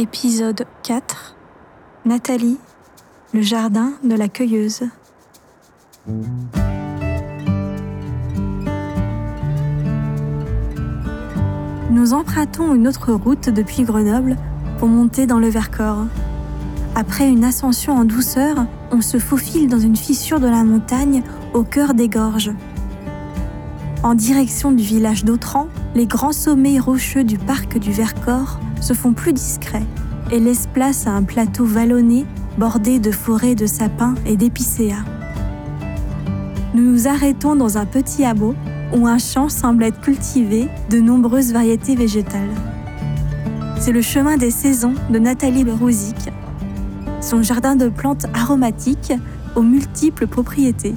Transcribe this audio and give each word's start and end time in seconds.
Épisode 0.00 0.64
4 0.82 1.36
Nathalie, 2.06 2.56
le 3.34 3.42
jardin 3.42 3.92
de 4.02 4.14
la 4.14 4.30
cueilleuse. 4.30 4.84
Nous 11.90 12.14
empruntons 12.14 12.74
une 12.74 12.88
autre 12.88 13.12
route 13.12 13.50
depuis 13.50 13.82
Grenoble 13.82 14.38
pour 14.78 14.88
monter 14.88 15.26
dans 15.26 15.38
le 15.38 15.50
Vercors. 15.50 16.06
Après 16.94 17.28
une 17.28 17.44
ascension 17.44 17.92
en 17.92 18.06
douceur, 18.06 18.56
on 18.92 19.02
se 19.02 19.18
faufile 19.18 19.68
dans 19.68 19.80
une 19.80 19.96
fissure 19.96 20.40
de 20.40 20.48
la 20.48 20.64
montagne 20.64 21.22
au 21.52 21.62
cœur 21.62 21.92
des 21.92 22.08
gorges. 22.08 22.52
En 24.02 24.14
direction 24.14 24.72
du 24.72 24.82
village 24.82 25.26
d'Autran, 25.26 25.68
les 25.94 26.06
grands 26.06 26.32
sommets 26.32 26.78
rocheux 26.78 27.22
du 27.22 27.36
parc 27.36 27.76
du 27.76 27.92
Vercors 27.92 28.58
se 28.80 28.94
font 28.94 29.12
plus 29.12 29.34
discrets 29.34 29.84
et 30.32 30.40
laissent 30.40 30.68
place 30.72 31.06
à 31.06 31.10
un 31.10 31.22
plateau 31.22 31.64
vallonné 31.64 32.26
bordé 32.58 32.98
de 32.98 33.10
forêts 33.10 33.54
de 33.54 33.66
sapins 33.66 34.14
et 34.26 34.36
d'épicéas. 34.36 35.04
Nous 36.74 36.82
nous 36.82 37.08
arrêtons 37.08 37.56
dans 37.56 37.78
un 37.78 37.86
petit 37.86 38.24
hameau 38.24 38.54
où 38.94 39.06
un 39.06 39.18
champ 39.18 39.48
semble 39.48 39.84
être 39.84 40.00
cultivé 40.00 40.68
de 40.88 41.00
nombreuses 41.00 41.52
variétés 41.52 41.96
végétales. 41.96 42.50
C'est 43.78 43.92
le 43.92 44.02
chemin 44.02 44.36
des 44.36 44.50
saisons 44.50 44.94
de 45.10 45.18
Nathalie 45.18 45.64
Berouzic, 45.64 46.30
son 47.20 47.42
jardin 47.42 47.76
de 47.76 47.88
plantes 47.88 48.26
aromatiques 48.34 49.14
aux 49.56 49.62
multiples 49.62 50.26
propriétés. 50.26 50.94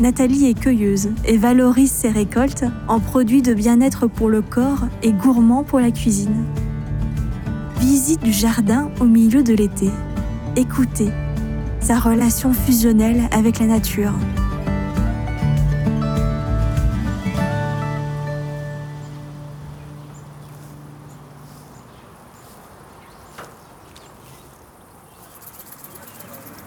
Nathalie 0.00 0.46
est 0.46 0.58
cueilleuse 0.58 1.10
et 1.24 1.36
valorise 1.36 1.90
ses 1.90 2.10
récoltes 2.10 2.64
en 2.88 3.00
produits 3.00 3.42
de 3.42 3.54
bien-être 3.54 4.06
pour 4.06 4.28
le 4.28 4.42
corps 4.42 4.86
et 5.02 5.12
gourmands 5.12 5.64
pour 5.64 5.80
la 5.80 5.90
cuisine. 5.90 6.44
Visite 7.80 8.22
du 8.22 8.32
jardin 8.32 8.90
au 9.00 9.04
milieu 9.04 9.42
de 9.42 9.54
l'été. 9.54 9.90
Écoutez 10.54 11.08
sa 11.80 11.98
relation 11.98 12.52
fusionnelle 12.52 13.22
avec 13.32 13.58
la 13.58 13.66
nature. 13.66 14.12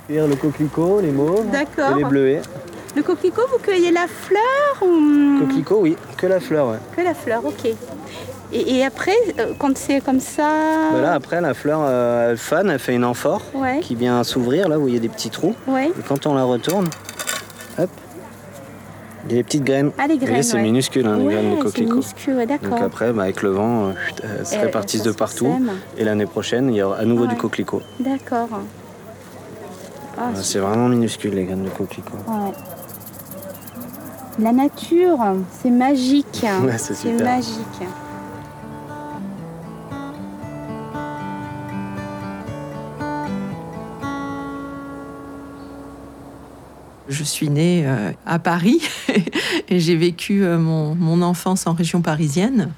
Le 0.09 0.36
coquelicot, 0.36 1.00
les 1.02 1.11
mauves 1.11 1.45
et 1.53 1.95
les 1.95 2.03
bleuets. 2.03 2.42
Le 2.95 3.02
coquelicot, 3.02 3.48
vous 3.52 3.59
cueillez 3.59 3.92
la 3.92 4.08
fleur 4.08 4.81
ou 4.81 5.39
Coquelicot, 5.39 5.80
oui, 5.80 5.95
que 6.17 6.27
la 6.27 6.39
fleur, 6.39 6.70
ouais. 6.70 6.77
que 6.95 7.02
la 7.02 7.14
fleur 7.14 7.44
Ok. 7.45 7.73
Et, 8.53 8.75
et 8.77 8.85
après, 8.85 9.15
euh, 9.39 9.53
quand 9.57 9.75
c'est 9.77 9.99
comme 10.01 10.19
ça. 10.19 10.47
Bah 10.93 11.01
là, 11.01 11.13
après, 11.13 11.41
la 11.41 11.53
fleur, 11.53 11.79
euh, 11.83 12.31
elle 12.31 12.37
fane, 12.37 12.69
elle 12.69 12.79
fait 12.79 12.93
une 12.93 13.03
amphore 13.05 13.41
Ouais. 13.55 13.79
qui 13.81 13.95
vient 13.95 14.23
s'ouvrir, 14.23 14.69
là 14.69 14.77
où 14.79 14.87
il 14.87 14.93
y 14.93 14.97
a 14.97 14.99
des 14.99 15.09
petits 15.09 15.29
trous. 15.31 15.55
Ouais. 15.67 15.87
Et 15.87 16.01
quand 16.07 16.27
on 16.27 16.35
la 16.35 16.43
retourne, 16.43 16.87
hop, 17.79 17.89
il 19.25 19.31
y 19.31 19.33
a 19.33 19.37
des 19.37 19.43
petites 19.43 19.63
graines. 19.63 19.91
Ah, 19.97 20.05
les 20.05 20.17
graines. 20.17 20.43
c'est 20.43 20.57
ouais. 20.57 20.61
minuscule, 20.61 21.07
hein, 21.07 21.17
les 21.17 21.25
Ouais, 21.25 21.33
graines 21.33 21.49
de 21.51 21.55
c'est 21.57 21.61
coquelicot. 21.63 21.91
minuscule, 21.95 22.33
ouais, 22.35 22.45
d'accord. 22.45 22.69
Donc 22.69 22.81
après, 22.81 23.11
bah, 23.13 23.23
avec 23.23 23.41
le 23.41 23.49
vent, 23.49 23.87
euh, 23.87 23.91
elles 24.39 24.45
se 24.45 24.57
répartissent 24.59 25.03
de 25.03 25.11
partout. 25.11 25.47
Et 25.97 26.03
l'année 26.03 26.25
prochaine, 26.27 26.69
il 26.69 26.75
y 26.75 26.81
aura 26.83 26.97
à 26.97 27.05
nouveau 27.05 27.25
du 27.25 27.35
coquelicot. 27.35 27.81
D'accord. 27.99 28.49
Ah, 28.51 28.57
Voilà, 30.29 30.43
c'est 30.43 30.59
vraiment 30.59 30.89
minuscule, 30.89 31.33
les 31.33 31.45
graines 31.45 31.63
de 31.63 31.69
coquelicot. 31.69 32.17
La 34.39 34.51
nature, 34.51 35.17
c'est 35.61 35.69
magique. 35.71 36.45
C'est 36.77 37.13
magique. 37.23 37.87
Je 47.09 47.23
suis 47.23 47.49
née 47.49 47.83
euh, 47.86 48.11
à 48.25 48.39
Paris 48.39 48.81
et 49.69 49.80
j'ai 49.80 49.95
vécu 49.95 50.43
euh, 50.43 50.58
mon, 50.58 50.95
mon 50.95 51.21
enfance 51.21 51.67
en 51.67 51.73
région 51.73 52.02
parisienne. 52.02 52.71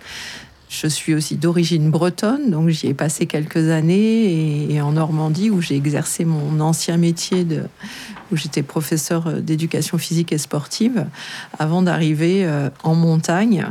Je 0.67 0.87
suis 0.87 1.13
aussi 1.13 1.35
d'origine 1.35 1.91
bretonne, 1.91 2.49
donc 2.49 2.69
j'y 2.69 2.87
ai 2.87 2.93
passé 2.95 3.27
quelques 3.27 3.69
années 3.69 4.73
et, 4.73 4.81
en 4.81 4.93
Normandie 4.93 5.51
où 5.51 5.61
j'ai 5.61 5.75
exercé 5.75 6.25
mon 6.25 6.59
ancien 6.59 6.97
métier 6.97 7.43
de, 7.43 7.63
où 8.31 8.35
j'étais 8.35 8.63
professeur 8.63 9.27
euh, 9.27 9.39
d'éducation 9.41 9.99
physique 9.99 10.31
et 10.31 10.39
sportive 10.39 11.05
avant 11.59 11.83
d'arriver 11.83 12.49
en 12.83 12.95
montagne. 12.95 13.67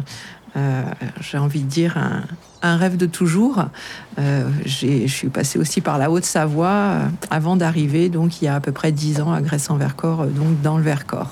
Euh, 0.56 0.82
j'ai 1.20 1.38
envie 1.38 1.62
de 1.62 1.69
dire 1.69 1.98
un, 2.62 2.76
rêve 2.76 2.97
de 2.97 3.06
toujours. 3.06 3.65
Euh, 4.19 4.48
je 4.65 5.06
suis 5.06 5.28
passée 5.28 5.59
aussi 5.59 5.81
par 5.81 5.98
la 5.98 6.10
Haute-Savoie 6.10 6.69
euh, 6.69 7.06
avant 7.31 7.56
d'arriver, 7.56 8.09
donc 8.09 8.41
il 8.41 8.47
y 8.47 8.48
a 8.48 8.54
à 8.54 8.60
peu 8.60 8.72
près 8.72 8.93
dix 8.93 9.20
ans 9.20 9.32
à 9.32 9.43
Grèce-en-Vercors, 9.43 10.26
donc 10.26 10.60
dans 10.62 10.76
le 10.76 10.82
Vercors. 10.82 11.31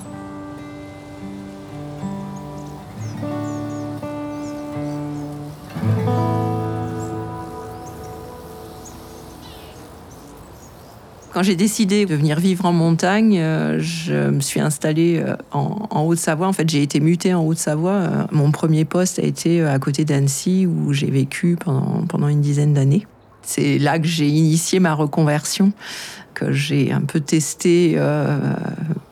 Quand 11.43 11.47
j'ai 11.47 11.57
décidé 11.57 12.05
de 12.05 12.15
venir 12.15 12.39
vivre 12.39 12.63
en 12.63 12.71
montagne, 12.71 13.37
euh, 13.37 13.77
je 13.77 14.29
me 14.29 14.39
suis 14.39 14.61
installée 14.61 15.21
euh, 15.21 15.35
en, 15.51 16.05
Haute-Savoie. 16.05 16.47
En 16.47 16.53
fait, 16.53 16.69
j'ai 16.69 16.81
été 16.81 17.01
mutée 17.01 17.33
en 17.33 17.45
Haute-Savoie. 17.45 17.91
Euh, 17.91 18.23
Mon 18.31 18.49
premier 18.51 18.85
poste 18.85 19.19
a 19.19 19.23
été 19.23 19.61
à 19.61 19.77
côté 19.77 20.05
d'Annecy, 20.05 20.65
où 20.65 20.93
j'ai 20.93 21.11
vécu 21.11 21.57
pendant 21.57 22.29
une 22.29 22.39
dizaine 22.39 22.73
d'années. 22.73 23.05
C'est 23.43 23.77
là 23.77 23.99
que 23.99 24.07
j'ai 24.07 24.27
initié 24.27 24.79
ma 24.79 24.93
reconversion, 24.93 25.73
que 26.33 26.51
j'ai 26.51 26.91
un 26.91 27.01
peu 27.01 27.19
testé 27.19 27.93
euh, 27.95 28.37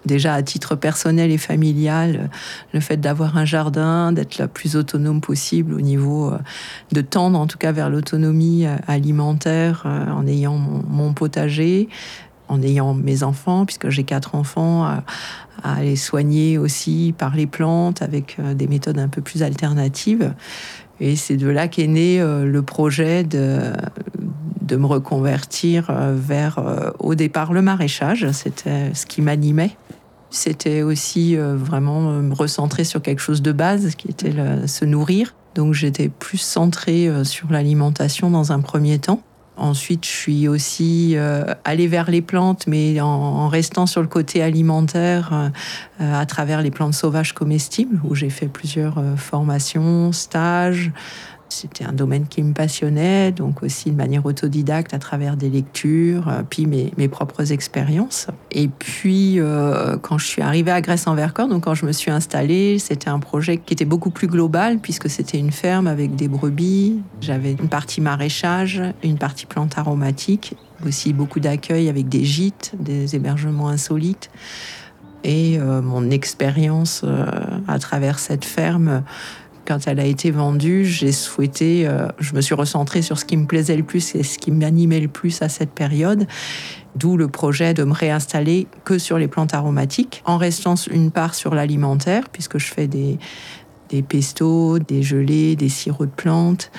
déjà 0.06 0.34
à 0.34 0.42
titre 0.42 0.76
personnel 0.76 1.32
et 1.32 1.38
familial, 1.38 2.30
le 2.74 2.80
fait 2.80 2.98
d'avoir 2.98 3.38
un 3.38 3.46
jardin, 3.46 4.12
d'être 4.12 4.38
la 4.38 4.48
plus 4.48 4.76
autonome 4.76 5.22
possible 5.22 5.74
au 5.74 5.82
niveau 5.82 6.32
euh, 6.32 6.38
de 6.92 7.02
tendre 7.02 7.40
en 7.40 7.48
tout 7.48 7.58
cas 7.58 7.72
vers 7.72 7.90
l'autonomie 7.90 8.66
euh, 8.66 8.76
alimentaire 8.88 9.84
en 9.86 10.26
ayant 10.28 10.58
mon, 10.58 11.14
potager, 11.14 11.90
en 12.48 12.62
ayant 12.62 12.94
mes 12.94 13.24
enfants, 13.24 13.66
puisque 13.66 13.90
j'ai 13.90 14.04
quatre 14.04 14.36
enfants, 14.36 14.86
à, 15.64 15.82
les 15.82 15.96
soigner 15.96 16.58
aussi 16.58 17.14
par 17.18 17.36
les 17.36 17.46
plantes 17.46 18.02
avec 18.02 18.38
des 18.56 18.68
méthodes 18.68 18.98
un 18.98 19.10
peu 19.10 19.22
plus 19.22 19.44
alternatives. 19.44 20.34
Et 21.00 21.16
c'est 21.16 21.38
de 21.38 21.48
là 21.48 21.68
qu'est 21.68 21.88
né 21.88 22.20
le 22.20 22.62
projet 22.62 23.24
de, 23.24 23.74
de 24.72 24.78
me 24.78 24.86
reconvertir 24.86 25.88
euh, 25.90 26.16
vers, 26.18 26.58
euh, 26.60 26.92
au 27.00 27.14
départ, 27.14 27.52
le 27.52 27.62
maraîchage. 27.62 28.32
C'était 28.32 28.94
ce 28.94 29.06
qui 29.06 29.22
m'animait. 29.22 29.76
C'était 30.30 30.82
aussi 30.82 31.36
euh, 31.36 31.58
vraiment 31.58 32.04
me 32.04 32.34
recentrer 32.34 32.86
sur 32.86 33.02
quelque 33.02 33.20
chose 33.20 33.42
de 33.42 33.52
base, 33.52 33.96
qui 33.96 34.08
était 34.10 34.34
se 34.68 34.86
nourrir. 34.86 35.36
Donc 35.56 35.74
j'étais 35.74 36.08
plus 36.08 36.38
centrée 36.38 37.10
sur 37.26 37.52
l'alimentation 37.52 38.30
dans 38.30 38.54
un 38.54 38.62
premier 38.62 39.00
temps. 39.00 39.22
Ensuite, 39.58 40.06
je 40.06 40.10
suis 40.10 40.48
aussi 40.48 41.18
allée 41.66 41.88
vers 41.88 42.10
les 42.10 42.22
plantes, 42.22 42.66
mais 42.68 43.02
en, 43.02 43.50
restant 43.50 43.86
sur 43.86 44.02
le 44.02 44.08
côté 44.08 44.42
alimentaire 44.42 45.52
à 46.00 46.26
travers 46.26 46.62
les 46.62 46.72
plantes 46.72 46.94
sauvages 46.94 47.34
comestibles, 47.34 48.00
où 48.06 48.16
j'ai 48.16 48.30
fait 48.30 48.48
plusieurs 48.48 49.04
formations, 49.18 50.14
stages. 50.14 50.94
C'était 51.52 51.84
un 51.84 51.92
domaine 51.92 52.28
qui 52.28 52.42
me 52.44 52.54
passionnait, 52.54 53.34
donc 53.34 53.62
aussi 53.62 53.92
de 53.92 53.98
manière 53.98 54.26
autodidacte 54.26 54.94
à 54.94 55.00
travers 55.00 55.36
des 55.36 55.50
lectures, 55.50 56.30
euh, 56.30 56.44
puis 56.50 56.66
mes, 56.66 56.94
mes 56.98 57.10
propres 57.10 57.52
expériences. 57.52 58.28
Et 58.52 58.70
puis, 58.70 59.38
euh, 59.38 59.98
quand 59.98 60.18
je 60.18 60.26
suis 60.26 60.42
arrivée 60.42 60.72
à 60.72 60.80
Grèce-en-Vercors, 60.80 61.50
donc 61.50 61.66
quand 61.66 61.76
je 61.76 61.86
me 61.86 61.92
suis 61.92 62.10
installée, 62.10 62.80
c'était 62.80 63.10
un 63.10 63.20
projet 63.20 63.58
qui 63.58 63.74
était 63.74 63.84
beaucoup 63.84 64.12
plus 64.12 64.28
global, 64.28 64.80
puisque 64.80 65.10
c'était 65.10 65.38
une 65.38 65.52
ferme 65.52 65.88
avec 65.88 66.16
des 66.16 66.30
brebis. 66.30 67.02
J'avais 67.20 67.52
une 67.52 67.68
partie 67.68 68.00
maraîchage, 68.00 68.82
une 69.04 69.18
partie 69.18 69.46
plantes 69.46 69.78
aromatiques, 69.78 70.56
aussi 70.88 71.12
beaucoup 71.12 71.42
d'accueil 71.42 71.90
avec 71.90 72.08
des 72.08 72.24
gîtes, 72.24 72.72
des 72.80 73.14
hébergements 73.14 73.68
insolites. 73.68 74.30
Et 75.26 75.60
euh, 75.60 75.82
mon 75.82 76.10
expérience 76.12 77.04
à 77.68 77.78
travers 77.78 78.20
cette 78.20 78.46
ferme, 78.46 79.04
quand 79.72 79.88
elle 79.88 80.02
a 80.02 80.06
été 80.06 80.32
vendue, 80.32 80.84
j'ai 80.84 81.14
souhaité, 81.14 81.88
euh, 81.88 82.10
je 82.20 82.36
me 82.36 82.42
suis 82.42 82.56
recentrée 82.56 83.02
sur 83.02 83.18
ce 83.18 83.24
qui 83.24 83.38
me 83.38 83.46
plaisait 83.46 83.78
le 83.78 83.84
plus 83.84 84.16
et 84.16 84.24
ce 84.24 84.38
qui 84.38 84.52
m'animait 84.52 85.00
le 85.00 85.08
plus 85.08 85.42
à 85.42 85.48
cette 85.48 85.72
période. 85.72 86.28
D'où 86.98 87.16
le 87.16 87.30
projet 87.30 87.74
de 87.74 87.86
me 87.86 87.94
réinstaller 87.94 88.68
que 88.84 88.98
sur 88.98 89.18
les 89.18 89.30
plantes 89.30 89.54
aromatiques, 89.54 90.24
en 90.26 90.36
restant 90.36 90.76
une 90.92 91.10
part 91.10 91.36
sur 91.36 91.56
l'alimentaire, 91.56 92.28
puisque 92.28 92.58
je 92.58 92.68
fais 92.68 92.88
des, 92.88 93.18
des 93.88 94.02
pestos, 94.02 94.80
des 94.80 95.04
gelées, 95.04 95.56
des 95.56 95.70
sirops 95.70 96.08
de 96.08 96.12
plantes, 96.12 96.70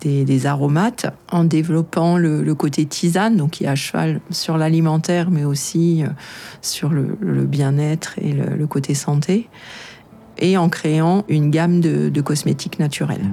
des, 0.00 0.46
aromates, 0.46 1.06
en 1.32 1.42
développant 1.42 2.18
le, 2.18 2.54
côté 2.54 2.86
tisane, 2.86 3.36
donc 3.36 3.50
qui 3.50 3.64
est 3.64 3.68
à 3.68 3.74
cheval 3.74 4.20
sur 4.30 4.56
l'alimentaire, 4.58 5.32
mais 5.32 5.42
aussi 5.42 6.04
euh, 6.04 6.08
sur 6.62 6.90
le, 6.90 7.16
bien-être 7.46 8.14
et 8.22 8.32
le 8.32 8.66
côté 8.68 8.94
santé, 8.94 9.48
et 10.38 10.56
en 10.56 10.68
créant 10.68 11.24
une 11.28 11.50
gamme 11.50 11.80
de, 11.80 12.20
cosmétiques 12.20 12.78
naturels. 12.78 13.24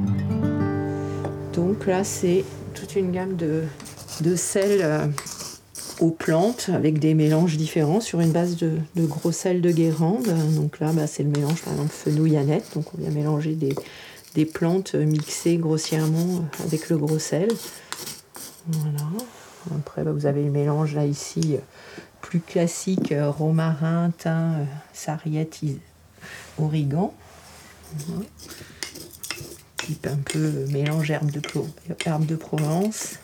Donc 1.54 1.86
là, 1.86 2.04
c'est 2.04 2.44
toute 2.74 2.96
une 2.96 3.12
gamme 3.12 3.36
de, 3.36 3.64
de 4.22 4.36
sel 4.36 4.80
euh, 4.82 5.08
aux 6.00 6.12
plantes 6.12 6.70
avec 6.74 7.00
des 7.00 7.14
mélanges 7.14 7.58
différents 7.58 8.02
sur 8.02 8.20
une 8.22 8.32
base 8.32 8.58
de, 8.58 8.80
gros 8.98 9.32
sel 9.32 9.62
de 9.62 9.72
Guérande. 9.72 10.28
Donc 10.56 10.80
là, 10.80 10.92
bah, 10.94 11.08
c'est 11.08 11.24
le 11.24 11.30
mélange 11.30 11.62
par 11.62 11.74
exemple 11.74 11.94
fenouil-aneth. 11.94 12.74
Donc 12.76 12.86
on 12.94 12.98
vient 13.02 13.12
mélanger 13.12 13.56
des, 13.56 14.46
plantes 14.46 14.96
mixées 14.96 15.58
grossièrement 15.58 16.46
avec 16.66 16.90
le 16.90 16.98
gros 16.98 17.20
sel. 17.20 17.48
Voilà. 18.68 19.08
Après, 19.78 20.04
bah, 20.04 20.12
vous 20.12 20.26
avez 20.26 20.44
le 20.44 20.52
mélange 20.52 20.94
là 20.94 21.06
ici 21.06 21.58
plus 22.22 22.40
classique 22.40 23.14
romarin, 23.18 24.12
thym, 24.18 24.66
sarriette, 24.94 25.62
origan. 26.58 27.14
Type 29.78 30.08
un 30.08 30.18
peu 30.18 30.66
mélange 30.72 31.12
herbe 31.12 31.32
de, 31.32 32.36
Provence. 32.36 33.16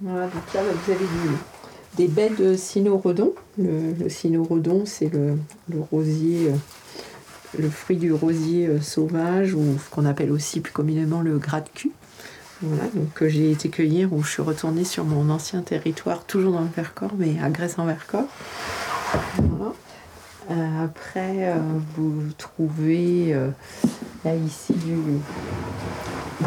Voilà, 0.00 0.26
donc 0.26 0.54
là 0.54 0.60
vous 0.62 0.92
avez 0.92 1.04
des 1.96 2.08
baies 2.08 2.30
de 2.30 2.56
cynorhodon. 2.56 3.34
Le, 3.58 3.92
le 3.92 4.08
c'est 4.08 5.10
le, 5.12 5.38
rosier, 5.90 6.48
euh, 6.48 6.56
le 7.58 7.70
fruit 7.70 7.96
du 7.96 8.12
rosier 8.12 8.66
euh, 8.66 8.80
sauvage, 8.80 9.54
ou 9.54 9.78
ce 9.78 9.90
qu'on 9.90 10.04
appelle 10.04 10.32
aussi 10.32 10.60
plus 10.60 10.72
communément 10.72 11.22
le 11.22 11.38
gras 11.38 11.60
de 11.60 11.68
cul. 11.68 11.92
Voilà, 12.62 12.84
donc 12.94 13.12
que 13.14 13.28
j'ai 13.28 13.50
été 13.50 13.68
cueillir 13.68 14.12
où 14.12 14.22
je 14.22 14.30
suis 14.30 14.42
retournée 14.42 14.84
sur 14.84 15.04
mon 15.04 15.30
ancien 15.30 15.62
territoire, 15.62 16.24
toujours 16.24 16.52
dans 16.52 16.60
le 16.60 16.68
Vercors, 16.74 17.14
mais 17.18 17.36
à 17.42 17.50
Grèce 17.50 17.78
en 17.78 17.86
Vercors. 17.86 18.28
Voilà. 19.36 19.72
Euh, 20.50 20.84
après, 20.84 21.48
euh, 21.48 21.54
vous 21.96 22.30
trouvez 22.36 23.32
euh, 23.32 23.48
là 24.24 24.34
ici 24.34 24.74
du, 24.74 24.96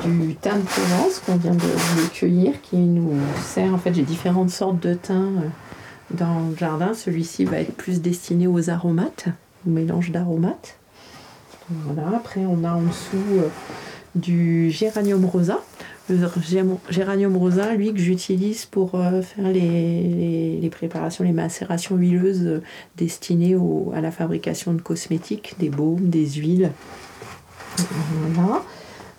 thym 0.01 0.59
de 0.59 0.65
Provence 0.65 1.19
qu'on 1.25 1.37
vient 1.37 1.55
de, 1.55 2.09
cueillir 2.13 2.61
qui 2.61 2.77
nous 2.77 3.13
sert. 3.41 3.73
En 3.73 3.77
fait, 3.77 3.93
j'ai 3.93 4.03
différentes 4.03 4.51
sortes 4.51 4.79
de 4.79 4.93
thym 4.93 5.51
dans 6.11 6.49
le 6.49 6.55
jardin. 6.55 6.93
Celui-ci 6.93 7.45
va 7.45 7.59
être 7.59 7.75
plus 7.75 8.01
destiné 8.01 8.45
aux 8.47 8.69
aromates, 8.69 9.25
au 9.65 9.71
mélange 9.71 10.11
d'aromates. 10.11 10.77
Voilà. 11.69 12.15
Après, 12.15 12.41
on 12.45 12.63
a 12.63 12.73
en 12.73 12.83
dessous 12.83 13.41
du 14.15 14.69
géranium 14.69 15.25
rosa 15.25 15.59
géranium 16.89 17.37
rosa, 17.37 17.73
lui, 17.75 17.93
que 17.93 17.99
j'utilise 17.99 18.65
pour 18.65 18.95
euh, 18.95 19.21
faire 19.21 19.49
les, 19.49 20.69
préparations, 20.71 21.23
les 21.23 21.31
macérations 21.31 21.95
huileuses 21.95 22.45
euh, 22.45 22.61
destinées 22.95 23.57
à 23.93 24.01
la 24.01 24.11
fabrication 24.11 24.73
de 24.73 24.81
cosmétiques, 24.81 25.55
des 25.59 25.69
baumes, 25.69 26.09
des 26.09 26.25
huiles. 26.33 26.71
Voilà. 28.33 28.63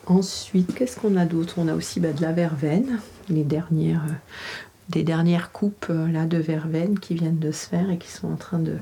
Ensuite, 0.06 0.74
qu'est-ce 0.74 0.98
qu'on 0.98 1.16
a 1.16 1.26
d'autre? 1.26 1.54
On 1.58 1.68
a 1.68 1.74
aussi 1.74 2.00
bah, 2.00 2.12
de 2.12 2.22
la 2.22 2.32
verveine, 2.32 3.00
les 3.28 3.44
dernières, 3.44 4.04
euh, 4.08 4.14
des 4.88 5.02
dernières 5.02 5.52
coupes 5.52 5.90
là, 5.90 6.24
de 6.24 6.38
verveine 6.38 6.98
qui 6.98 7.14
viennent 7.14 7.38
de 7.38 7.52
se 7.52 7.68
faire 7.68 7.90
et 7.90 7.98
qui 7.98 8.10
sont 8.10 8.32
en 8.32 8.36
train 8.36 8.58
de, 8.58 8.76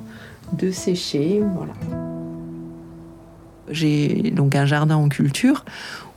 de 0.53 0.70
sécher. 0.70 1.43
Voilà. 1.56 2.06
J'ai 3.71 4.33
donc 4.35 4.55
un 4.55 4.67
jardin 4.67 4.97
en 4.97 5.09
culture 5.09 5.65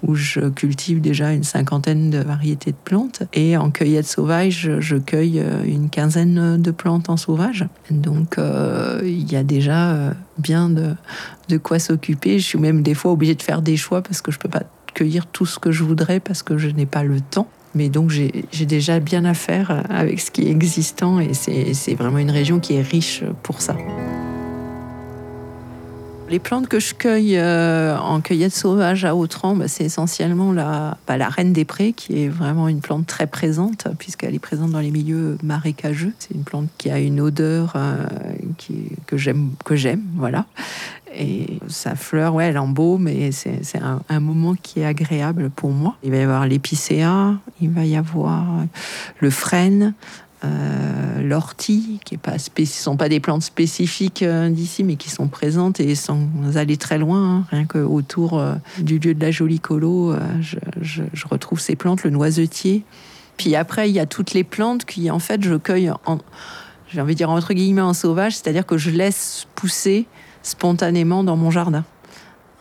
où 0.03 0.15
je 0.15 0.49
cultive 0.49 1.01
déjà 1.01 1.33
une 1.33 1.43
cinquantaine 1.43 2.09
de 2.09 2.19
variétés 2.19 2.71
de 2.71 2.77
plantes. 2.83 3.23
Et 3.33 3.57
en 3.57 3.69
cueillette 3.69 4.07
sauvage, 4.07 4.71
je 4.79 4.95
cueille 4.95 5.39
euh, 5.39 5.63
une 5.65 5.89
quinzaine 5.89 6.61
de 6.61 6.71
plantes 6.71 7.09
en 7.09 7.17
sauvage. 7.17 7.67
Donc 7.91 8.37
euh, 8.37 9.01
il 9.03 9.29
y 9.31 9.35
a 9.35 9.43
déjà 9.43 9.91
euh, 9.91 10.11
bien 10.37 10.69
de, 10.69 10.95
de 11.49 11.57
quoi 11.57 11.79
s'occuper. 11.79 12.39
Je 12.39 12.45
suis 12.45 12.59
même 12.59 12.81
des 12.81 12.93
fois 12.93 13.11
obligée 13.11 13.35
de 13.35 13.41
faire 13.41 13.61
des 13.61 13.77
choix 13.77 14.01
parce 14.01 14.21
que 14.21 14.31
je 14.31 14.37
ne 14.37 14.41
peux 14.41 14.49
pas 14.49 14.63
cueillir 14.93 15.27
tout 15.27 15.45
ce 15.45 15.59
que 15.59 15.71
je 15.71 15.83
voudrais 15.83 16.19
parce 16.19 16.43
que 16.43 16.57
je 16.57 16.69
n'ai 16.69 16.85
pas 16.85 17.03
le 17.03 17.19
temps. 17.19 17.49
Mais 17.75 17.89
donc 17.89 18.09
j'ai 18.09 18.65
déjà 18.65 18.99
bien 18.99 19.25
à 19.25 19.35
faire 19.35 19.83
avec 19.91 20.19
ce 20.19 20.31
qui 20.31 20.47
est 20.47 20.49
existant 20.49 21.19
et 21.19 21.35
c'est 21.35 21.93
vraiment 21.93 22.17
une 22.17 22.31
région 22.31 22.59
qui 22.59 22.73
est 22.73 22.81
riche 22.81 23.23
pour 23.43 23.61
ça. 23.61 23.75
Les 26.29 26.37
plantes 26.37 26.67
que 26.67 26.79
je 26.79 26.93
cueille 26.93 27.37
euh, 27.37 27.97
en 27.97 28.21
cueillette 28.21 28.53
sauvage 28.53 29.03
à 29.03 29.15
Autran, 29.15 29.55
bah, 29.55 29.67
c'est 29.67 29.85
essentiellement 29.85 30.51
la, 30.51 30.95
bah, 31.07 31.17
la 31.17 31.27
reine 31.27 31.53
des 31.53 31.65
prés, 31.65 31.91
qui 31.91 32.23
est 32.23 32.27
vraiment 32.27 32.67
une 32.67 32.81
plante 32.81 33.07
très 33.07 33.25
présente, 33.25 33.87
puisqu'elle 33.97 34.35
est 34.35 34.39
présente 34.39 34.69
dans 34.69 34.79
les 34.79 34.91
milieux 34.91 35.39
marécageux. 35.41 36.13
C'est 36.19 36.35
une 36.35 36.43
plante 36.43 36.67
qui 36.77 36.91
a 36.91 36.99
une 36.99 37.19
odeur 37.19 37.73
euh, 37.75 38.05
que 39.07 39.17
j'aime, 39.75 40.01
voilà. 40.17 40.45
Et 41.15 41.57
sa 41.67 41.95
fleur, 41.95 42.35
ouais, 42.35 42.45
elle 42.45 42.59
embaume 42.59 43.07
et 43.07 43.31
c'est, 43.31 43.59
un, 43.81 44.19
moment 44.19 44.53
qui 44.53 44.81
est 44.81 44.85
agréable 44.85 45.49
pour 45.49 45.71
moi. 45.71 45.95
Il 46.03 46.11
va 46.11 46.17
y 46.17 46.21
avoir 46.21 46.45
l'épicéa, 46.45 47.33
il 47.59 47.71
va 47.71 47.85
y 47.85 47.95
avoir 47.95 48.45
le 49.19 49.29
frêne, 49.31 49.95
euh, 50.45 51.21
l'ortie, 51.21 51.99
qui 52.05 52.15
est 52.15 52.17
pas 52.17 52.35
ne 52.35 52.65
sont 52.65 52.95
pas 52.95 53.09
des 53.09 53.19
plantes 53.19 53.43
spécifiques 53.43 54.23
euh, 54.23 54.49
d'ici, 54.49 54.83
mais 54.83 54.95
qui 54.95 55.09
sont 55.09 55.27
présentes 55.27 55.79
et 55.79 55.95
sans 55.95 56.27
aller 56.55 56.77
très 56.77 56.97
loin, 56.97 57.37
hein. 57.37 57.45
rien 57.49 57.65
que 57.65 57.79
autour 57.79 58.39
euh, 58.39 58.55
du 58.79 58.99
lieu 58.99 59.13
de 59.13 59.21
la 59.21 59.31
Jolie 59.31 59.59
Colo, 59.59 60.15
je, 60.41 60.57
je, 60.81 61.27
retrouve 61.27 61.59
ces 61.59 61.75
plantes, 61.75 62.03
le 62.03 62.09
noisetier. 62.09 62.83
Puis 63.37 63.55
après, 63.55 63.89
il 63.89 63.93
y 63.93 63.99
a 63.99 64.05
toutes 64.05 64.33
les 64.33 64.43
plantes 64.43 64.85
qui, 64.85 65.11
en 65.11 65.19
fait, 65.19 65.43
je 65.43 65.55
cueille, 65.55 65.91
en, 66.05 66.19
j'ai 66.87 67.01
envie 67.01 67.13
de 67.13 67.17
dire 67.17 67.29
entre 67.29 67.53
guillemets 67.53 67.81
en 67.81 67.93
sauvage, 67.93 68.37
c'est-à-dire 68.37 68.65
que 68.65 68.77
je 68.77 68.89
laisse 68.89 69.47
pousser 69.55 70.07
spontanément 70.41 71.23
dans 71.23 71.35
mon 71.35 71.51
jardin 71.51 71.83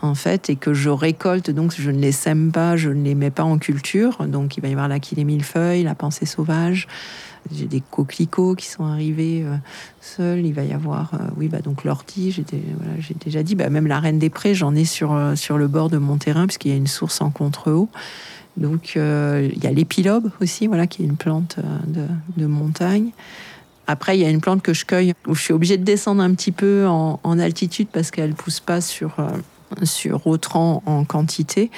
en 0.01 0.15
fait, 0.15 0.51
et 0.51 0.57
que 0.57 0.75
je 0.75 0.91
récolte, 0.91 1.51
donc 1.51 1.75
je 1.77 1.91
ne 1.91 1.99
les 1.99 2.13
sème 2.13 2.53
pas, 2.53 2.77
je 2.77 2.91
ne 2.91 3.03
les 3.03 3.15
mets 3.15 3.31
pas 3.31 3.45
en 3.45 3.59
culture. 3.59 4.27
Donc 4.27 4.57
il 4.57 4.61
va 4.61 4.69
y 4.69 4.73
avoir 4.75 5.01
qui 5.01 5.17
les 5.17 5.25
millefeuilles, 5.25 5.83
la 5.83 5.95
pensée 5.95 6.27
sauvage, 6.27 6.87
j'ai 7.53 7.67
des 7.67 7.81
coquelicots 7.81 8.55
qui 8.55 8.67
sont 8.67 8.85
arrivés 8.85 9.43
euh, 9.45 9.57
seuls. 10.01 10.45
Il 10.45 10.53
va 10.53 10.65
y 10.65 10.73
avoir, 10.73 11.15
euh, 11.15 11.19
oui, 11.37 11.49
bah 11.49 11.61
donc 11.61 11.85
l'ortie. 11.85 12.31
J'ai 12.33 12.45
déjà 13.15 13.43
dit, 13.43 13.55
bah, 13.55 13.71
même 13.71 13.87
la 13.87 14.01
reine 14.01 14.19
des 14.19 14.31
prés, 14.31 14.55
j'en 14.55 14.75
ai 14.75 14.85
sur 14.85 15.13
euh, 15.13 15.35
sur 15.35 15.59
le 15.59 15.69
bord 15.69 15.89
de 15.89 15.99
mon 15.99 16.17
terrain 16.17 16.47
puisqu'il 16.47 16.71
y 16.71 16.75
a 16.75 16.77
une 16.77 16.87
source 16.87 17.21
en 17.21 17.31
contre-haut. 17.31 17.89
Donc 18.57 18.97
il 18.97 19.63
y 19.63 19.67
a 19.69 19.71
l'épilobe 19.71 20.33
aussi, 20.41 20.67
voilà, 20.67 20.89
qui 20.89 21.03
est 21.03 21.07
une 21.07 21.17
plante 21.17 21.59
de, 21.87 22.47
montagne. 22.47 23.11
Après, 23.87 24.19
il 24.19 24.21
y 24.21 24.25
a 24.25 24.31
une 24.31 24.41
plante 24.41 24.63
que 24.63 24.75
je 24.75 24.85
cueille 24.85 25.15
où 25.29 25.37
je 25.37 25.41
suis 25.41 25.53
obligée 25.53 25.77
de 25.77 25.85
descendre 25.85 26.23
un 26.23 26.35
petit 26.35 26.51
peu 26.51 26.85
en, 26.89 27.21
en 27.23 27.39
altitude 27.39 27.87
parce 27.93 28.11
qu'elle 28.11 28.35
pousse 28.35 28.59
pas 28.59 28.81
sur 28.81 29.15
sur 29.85 30.27
Autran 30.27 30.83
en 30.87 31.05
quantité, 31.05 31.71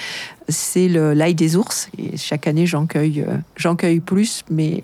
c'est 0.48 0.88
l'ail 0.88 1.34
des 1.34 1.56
ours. 1.56 1.88
Et 1.98 2.16
chaque 2.16 2.46
année, 2.46 2.66
j'en 2.66 2.86
cueille, 2.86 3.24
euh, 3.26 3.36
j'en 3.56 3.76
cueille 3.76 4.00
plus, 4.00 4.44
mais 4.50 4.80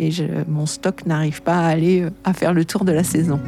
mon 0.48 0.66
stock 0.66 1.06
n'arrive 1.06 1.42
pas 1.42 1.58
à 1.58 1.66
aller 1.66 2.02
euh, 2.02 2.10
à 2.24 2.32
faire 2.32 2.52
le 2.52 2.64
tour 2.64 2.84
de 2.84 2.92
la 2.92 3.04
saison. 3.04 3.40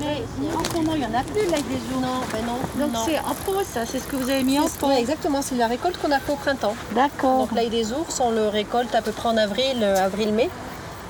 Mais 0.00 0.18
en 0.56 0.64
ce 0.64 0.72
moment, 0.74 0.94
il 0.94 1.00
n'y 1.00 1.06
en 1.06 1.14
a 1.18 1.22
plus, 1.22 1.48
l'ail 1.50 1.62
des 1.62 1.94
ours. 1.94 2.02
Non, 2.02 2.20
ben 2.32 2.44
non. 2.46 2.86
Donc 2.86 3.04
c'est 3.06 3.18
en 3.18 3.34
pause, 3.44 3.66
ça, 3.66 3.86
c'est 3.86 3.98
ce 3.98 4.06
que 4.06 4.16
vous 4.16 4.30
avez 4.30 4.42
mis 4.42 4.58
en 4.58 4.64
pause. 4.64 4.90
Oui, 4.90 4.94
exactement, 4.98 5.42
c'est 5.42 5.56
la 5.56 5.66
récolte 5.66 5.96
qu'on 5.98 6.10
a 6.10 6.18
fait 6.18 6.32
au 6.32 6.36
printemps. 6.36 6.74
D'accord. 6.94 7.46
Donc 7.46 7.52
l'ail 7.52 7.70
des 7.70 7.92
ours, 7.92 8.20
on 8.20 8.30
le 8.30 8.48
récolte 8.48 8.94
à 8.94 9.02
peu 9.02 9.12
près 9.12 9.28
en 9.28 9.36
avril, 9.36 9.78
euh, 9.82 10.04
avril-mai. 10.04 10.50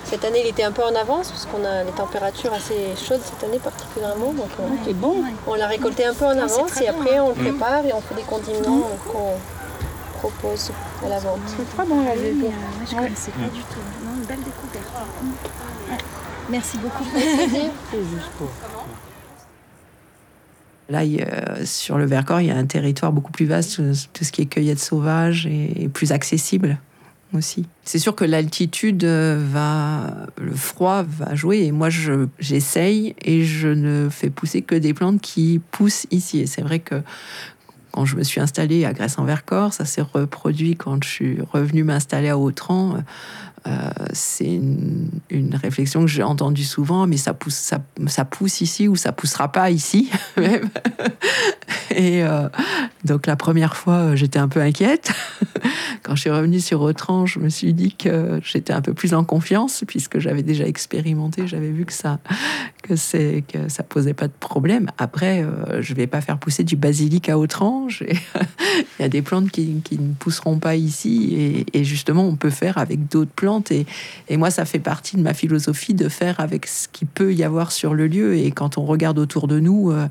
Cette 0.05 0.25
année, 0.25 0.41
il 0.45 0.49
était 0.49 0.65
un 0.65 0.73
peu 0.73 0.83
en 0.83 0.95
avance 0.95 1.31
parce 1.31 1.47
qu'on 1.47 1.65
a 1.65 1.85
des 1.85 1.93
températures 1.93 2.53
assez 2.53 2.95
chaudes 2.97 3.21
cette 3.25 3.43
année 3.49 3.59
particulièrement. 3.59 4.33
Donc 4.33 4.49
on, 4.59 4.65
ah, 4.65 4.93
bon. 4.95 5.25
on 5.47 5.55
l'a 5.55 5.67
récolté 5.67 6.05
un 6.05 6.15
peu 6.15 6.27
en 6.27 6.39
ah, 6.39 6.45
avance 6.45 6.81
et 6.81 6.89
après 6.89 7.21
on 7.21 7.29
le 7.29 7.35
prépare 7.35 7.87
et 7.87 7.93
on 7.93 8.01
fait 8.01 8.15
des 8.15 8.23
condiments 8.23 8.79
mmh. 8.79 9.11
qu'on 9.11 9.39
propose 10.19 10.71
à 11.05 11.09
la 11.09 11.19
vente. 11.19 11.41
C'est 11.47 11.77
très 11.77 11.87
bon 11.87 12.05
la 12.05 12.13
oui, 12.13 12.45
euh, 12.45 12.49
Je 12.89 12.95
ne 12.95 13.01
connaissais 13.01 13.31
pas 13.31 13.49
du 13.49 13.61
tout. 13.61 13.81
Non, 14.05 14.15
une 14.17 14.25
belle 14.25 14.39
découverte. 14.39 14.93
Mmh. 15.23 15.31
Merci 16.51 16.79
beaucoup. 16.79 17.05
Là, 20.89 21.03
euh, 21.05 21.65
sur 21.65 21.97
le 21.97 22.05
Vercors, 22.05 22.41
il 22.41 22.49
y 22.49 22.51
a 22.51 22.57
un 22.57 22.67
territoire 22.67 23.13
beaucoup 23.13 23.33
plus 23.33 23.47
vaste, 23.47 23.81
tout 24.13 24.25
ce 24.25 24.33
qui 24.33 24.43
est 24.43 24.47
cueillette 24.47 24.81
sauvage 24.81 25.47
et 25.47 25.89
plus 25.89 26.13
accessible 26.13 26.79
C'est 27.85 27.99
sûr 27.99 28.15
que 28.15 28.25
l'altitude 28.25 29.05
euh, 29.05 29.43
va, 29.51 30.27
le 30.41 30.53
froid 30.53 31.03
va 31.03 31.35
jouer 31.35 31.65
et 31.65 31.73
moi 31.73 31.89
j'essaye 32.39 33.15
et 33.23 33.45
je 33.45 33.69
ne 33.69 34.09
fais 34.11 34.31
pousser 34.31 34.63
que 34.63 34.75
des 34.75 34.93
plantes 34.93 35.21
qui 35.21 35.61
poussent 35.71 36.07
ici. 36.11 36.41
Et 36.41 36.47
c'est 36.47 36.63
vrai 36.63 36.81
que 36.81 37.03
quand 37.91 38.05
je 38.05 38.17
me 38.17 38.23
suis 38.23 38.41
installée 38.41 38.85
à 38.85 38.93
Grèce-en-Vercors, 38.93 39.73
ça 39.73 39.85
s'est 39.85 40.03
reproduit 40.03 40.77
quand 40.77 41.03
je 41.05 41.09
suis 41.09 41.39
revenue 41.53 41.85
m'installer 41.85 42.29
à 42.29 42.39
Autran. 42.39 42.97
Euh, 43.67 43.91
c'est 44.13 44.45
une, 44.45 45.55
réflexion 45.55 46.01
que 46.01 46.09
j'ai 46.09 46.23
entendue 46.23 46.65
souvent, 46.65 47.07
mais 47.07 47.17
ça 47.17 47.35
pousse, 47.35 47.55
ça, 47.55 47.79
ça, 48.07 48.25
pousse 48.25 48.61
ici 48.61 48.89
ou 48.89 48.97
ça 48.97 49.13
poussera 49.13 49.53
pas 49.53 49.71
ici. 49.71 50.11
Et 51.95 52.25
euh, 52.25 52.49
donc 53.05 53.27
la 53.27 53.37
première 53.37 53.77
fois, 53.77 53.95
euh, 53.95 54.17
j'étais 54.17 54.39
un 54.39 54.49
peu 54.49 54.61
inquiète. 54.61 55.13
Quand 56.03 56.17
je 56.17 56.23
suis 56.23 56.31
revenue 56.31 56.61
sur 56.61 56.81
Autran, 56.81 57.27
je 57.27 57.39
me 57.39 57.49
suis 57.49 57.73
dit 57.75 57.95
que 57.95 58.41
j'étais 58.43 58.73
un 58.73 58.81
peu 58.81 58.95
plus 58.95 59.15
en 59.15 59.25
confiance 59.25 59.85
puisque 59.87 60.19
j'avais 60.19 60.43
déjà 60.43 60.67
expérimenté, 60.67 61.47
j'avais 61.47 61.71
vu 61.71 61.85
que 61.85 61.93
ça, 61.93 62.19
que 62.83 62.97
c'est 62.97 63.45
que 63.47 63.69
ça 63.69 63.83
posait 63.83 64.13
pas 64.13 64.27
de 64.27 64.33
problème. 64.39 64.91
Après, 64.99 65.43
euh, 65.43 65.81
je 65.81 65.95
vais 65.95 66.07
pas 66.07 66.21
faire 66.21 66.39
pousser 66.39 66.65
du 66.65 66.77
basilic 66.77 67.29
à 67.29 67.39
Autrange. 67.39 68.05
Il 68.99 69.03
y 69.03 69.05
a 69.05 69.09
des 69.09 69.23
plantes 69.23 69.51
qui, 69.51 69.81
qui, 69.85 69.99
ne 69.99 70.13
pousseront 70.15 70.59
pas 70.59 70.77
ici, 70.77 71.65
et, 71.73 71.85
justement, 71.85 72.25
on 72.25 72.37
peut 72.37 72.51
faire 72.51 72.79
avec 72.79 73.09
d'autres 73.09 73.31
plantes. 73.31 73.71
Et, 73.71 73.87
et, 74.29 74.37
moi, 74.37 74.51
ça 74.51 74.65
fait 74.65 74.79
partie 74.79 75.17
de 75.17 75.23
ma 75.23 75.35
philosophie 75.35 75.95
de 75.95 76.09
faire 76.09 76.41
avec 76.41 76.67
ce 76.67 76.89
qui 76.89 77.05
peut 77.05 77.33
y 77.33 77.45
avoir 77.45 77.73
sur 77.73 77.95
le 77.95 78.07
lieu. 78.07 78.35
Et 78.37 78.51
quand 78.51 78.79
on 78.79 78.85
regarde 78.85 79.19
autour 79.19 79.49
de 79.49 79.61
nous, 79.61 79.91
euh, 79.91 80.09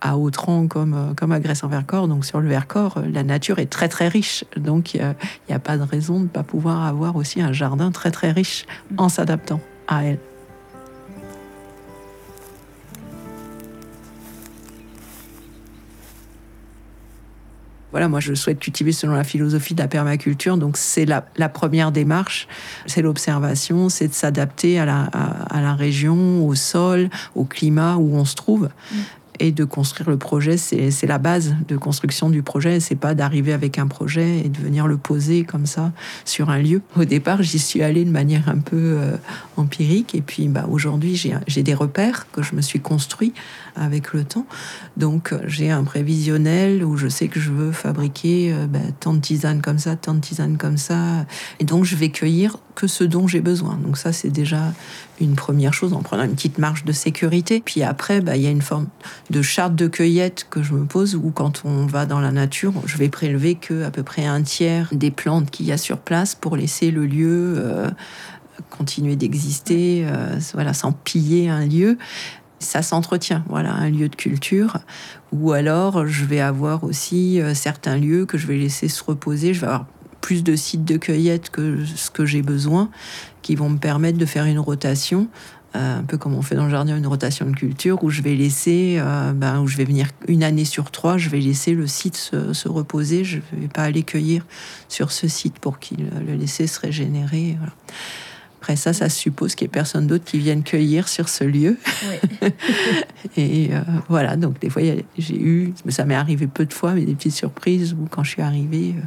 à 0.00 0.18
Autran 0.18 0.66
comme 0.66 0.94
euh, 0.94 1.14
comme 1.14 1.32
à 1.32 1.40
Grèce-en-Vercors, 1.40 2.08
donc 2.08 2.24
sur 2.24 2.40
le 2.40 2.48
Vercors, 2.48 3.00
la 3.10 3.22
nature 3.22 3.58
est 3.58 3.66
très 3.66 3.88
très 3.88 4.08
riche. 4.08 4.44
Donc 4.56 4.94
il 4.94 5.00
n'y 5.00 5.54
a, 5.54 5.56
a 5.56 5.58
pas 5.58 5.76
de 5.76 5.82
raison 5.82 6.18
de 6.18 6.24
ne 6.24 6.28
pas 6.28 6.42
pouvoir 6.42 6.84
avoir 6.84 7.16
aussi 7.16 7.40
un 7.40 7.52
jardin 7.52 7.90
très 7.90 8.10
très 8.10 8.30
riche 8.30 8.66
en 8.98 9.08
s'adaptant 9.08 9.60
à 9.88 10.04
elle. 10.04 10.18
Voilà, 17.92 18.08
moi 18.08 18.20
je 18.20 18.34
souhaite 18.34 18.58
cultiver 18.58 18.92
selon 18.92 19.14
la 19.14 19.24
philosophie 19.24 19.74
de 19.74 19.82
la 19.82 19.88
permaculture. 19.88 20.56
Donc 20.58 20.76
c'est 20.76 21.06
la, 21.06 21.22
première 21.48 21.92
démarche, 21.92 22.48
c'est 22.86 23.02
l'observation, 23.02 23.88
c'est 23.88 24.08
de 24.08 24.14
s'adapter 24.14 24.78
à 24.78 24.84
la, 24.84 25.74
région, 25.74 26.46
au 26.46 26.54
sol, 26.54 27.08
au 27.34 27.44
climat 27.44 27.96
où 27.96 28.16
on 28.16 28.24
se 28.24 28.34
trouve. 28.34 28.68
Mm 28.92 28.96
et 29.40 29.52
de 29.52 29.64
construire 29.64 30.10
le 30.10 30.16
projet, 30.16 30.56
c'est 30.56 31.06
la 31.06 31.18
base 31.18 31.54
de 31.68 31.76
construction 31.76 32.30
du 32.30 32.42
projet. 32.42 32.80
C'est 32.80 32.96
pas 32.96 33.14
d'arriver 33.14 33.52
avec 33.52 33.78
un 33.78 33.86
projet 33.86 34.40
et 34.44 34.48
de 34.48 34.58
venir 34.58 34.86
le 34.86 34.96
poser 34.96 35.44
comme 35.44 35.66
ça 35.66 35.92
sur 36.24 36.50
un 36.50 36.58
lieu. 36.58 36.82
Au 36.96 37.04
départ, 37.04 37.42
j'y 37.42 37.58
suis 37.58 37.82
allée 37.82 38.04
de 38.04 38.10
manière 38.10 38.48
un 38.48 38.58
peu 38.58 38.76
euh, 38.76 39.16
empirique, 39.56 40.14
et 40.14 40.20
puis 40.20 40.48
bah, 40.48 40.66
aujourd'hui, 40.70 41.16
j'ai 41.46 41.62
des 41.62 41.74
repères 41.74 42.30
que 42.30 42.42
je 42.42 42.54
me 42.54 42.60
suis 42.60 42.80
construit 42.80 43.32
avec 43.74 44.12
le 44.12 44.24
temps. 44.24 44.46
Donc, 44.96 45.34
j'ai 45.46 45.70
un 45.70 45.84
prévisionnel 45.84 46.84
où 46.84 46.96
je 46.96 47.08
sais 47.08 47.28
que 47.28 47.40
je 47.40 47.50
veux 47.50 47.72
fabriquer 47.72 48.52
euh, 48.52 48.66
bah, 48.66 48.78
tant 49.00 49.14
de 49.14 49.20
tisanes 49.20 49.60
comme 49.60 49.78
ça, 49.78 49.96
tant 49.96 50.14
de 50.14 50.20
tisanes 50.20 50.56
comme 50.56 50.78
ça, 50.78 51.26
et 51.60 51.64
donc 51.64 51.84
je 51.84 51.96
vais 51.96 52.10
cueillir 52.10 52.58
que 52.74 52.86
ce 52.86 53.04
dont 53.04 53.26
j'ai 53.26 53.40
besoin. 53.40 53.78
Donc 53.82 53.96
ça, 53.96 54.12
c'est 54.12 54.30
déjà 54.30 54.72
une 55.20 55.34
première 55.34 55.72
chose 55.72 55.92
en 55.94 56.02
prenant 56.02 56.24
une 56.24 56.34
petite 56.34 56.58
marge 56.58 56.84
de 56.84 56.92
sécurité. 56.92 57.62
Puis 57.64 57.82
après, 57.82 58.20
bah, 58.20 58.36
il 58.36 58.42
y 58.42 58.46
a 58.46 58.50
une 58.50 58.62
forme 58.62 58.86
de 59.30 59.42
charte 59.42 59.74
de 59.74 59.86
cueillette 59.86 60.46
que 60.48 60.62
je 60.62 60.72
me 60.72 60.84
pose 60.84 61.16
où 61.16 61.30
quand 61.30 61.62
on 61.64 61.86
va 61.86 62.06
dans 62.06 62.20
la 62.20 62.32
nature, 62.32 62.72
je 62.86 62.96
vais 62.96 63.08
prélever 63.08 63.54
que 63.54 63.84
à 63.84 63.90
peu 63.90 64.02
près 64.02 64.24
un 64.24 64.42
tiers 64.42 64.88
des 64.92 65.10
plantes 65.10 65.50
qu'il 65.50 65.66
y 65.66 65.72
a 65.72 65.78
sur 65.78 65.98
place 65.98 66.34
pour 66.34 66.56
laisser 66.56 66.90
le 66.90 67.06
lieu 67.06 67.54
euh, 67.56 67.90
continuer 68.70 69.16
d'exister, 69.16 70.06
euh, 70.06 70.38
voilà, 70.54 70.74
sans 70.74 70.92
piller 70.92 71.48
un 71.48 71.66
lieu 71.66 71.98
ça 72.58 72.82
s'entretient, 72.82 73.44
voilà, 73.48 73.72
un 73.72 73.90
lieu 73.90 74.08
de 74.08 74.16
culture. 74.16 74.78
Ou 75.32 75.52
alors, 75.52 76.06
je 76.06 76.24
vais 76.24 76.40
avoir 76.40 76.84
aussi 76.84 77.40
euh, 77.40 77.54
certains 77.54 77.96
lieux 77.96 78.26
que 78.26 78.38
je 78.38 78.46
vais 78.46 78.56
laisser 78.56 78.88
se 78.88 79.02
reposer. 79.04 79.54
Je 79.54 79.60
vais 79.60 79.66
avoir 79.66 79.86
plus 80.20 80.42
de 80.42 80.56
sites 80.56 80.84
de 80.84 80.96
cueillette 80.96 81.50
que 81.50 81.84
ce 81.84 82.10
que 82.10 82.24
j'ai 82.24 82.42
besoin, 82.42 82.90
qui 83.42 83.54
vont 83.54 83.68
me 83.68 83.78
permettre 83.78 84.18
de 84.18 84.26
faire 84.26 84.44
une 84.46 84.58
rotation, 84.58 85.28
un 85.76 86.02
peu 86.02 86.18
comme 86.18 86.34
on 86.34 86.42
fait 86.42 86.54
dans 86.54 86.64
le 86.64 86.70
jardin, 86.70 86.96
une 86.96 87.06
rotation 87.06 87.46
de 87.46 87.54
culture, 87.54 88.02
où 88.02 88.10
je 88.10 88.22
vais 88.22 88.34
laisser, 88.34 88.96
euh, 88.98 89.32
ben, 89.32 89.60
où 89.60 89.66
je 89.66 89.76
vais 89.76 89.84
venir 89.84 90.08
une 90.28 90.42
année 90.42 90.64
sur 90.64 90.90
trois, 90.90 91.18
je 91.18 91.28
vais 91.28 91.40
laisser 91.40 91.72
le 91.72 91.86
site 91.86 92.16
se, 92.16 92.68
reposer, 92.68 93.24
je 93.24 93.38
ne 93.52 93.60
vais 93.60 93.68
pas 93.68 93.82
aller 93.82 94.02
cueillir 94.02 94.44
sur 94.88 95.12
ce 95.12 95.28
site 95.28 95.58
pour 95.58 95.78
qu'il 95.78 96.08
le 96.26 96.34
laisser 96.34 96.66
se 96.66 96.80
régénérer. 96.80 97.56
Voilà. 97.58 97.72
Après 98.66 98.74
ça, 98.74 98.92
ça 98.92 99.08
suppose 99.08 99.54
qu'il 99.54 99.66
n'y 99.66 99.70
ait 99.70 99.78
personne 99.78 100.08
d'autre 100.08 100.24
qui 100.24 100.40
vienne 100.40 100.64
cueillir 100.64 101.06
sur 101.06 101.28
ce 101.28 101.44
lieu. 101.44 101.78
et 103.36 103.68
euh, 103.72 103.80
voilà, 104.08 104.34
donc 104.34 104.58
des 104.58 104.70
fois, 104.70 104.82
j'ai 105.16 105.40
eu, 105.40 105.72
ça 105.88 106.04
m'est 106.04 106.16
arrivé 106.16 106.48
peu 106.48 106.66
de 106.66 106.72
fois, 106.72 106.92
mais 106.92 107.04
des 107.04 107.14
petites 107.14 107.36
surprises 107.36 107.92
où 107.92 108.08
quand 108.10 108.24
je 108.24 108.30
suis 108.30 108.42
arrivée, 108.42 108.96
euh, 108.98 109.02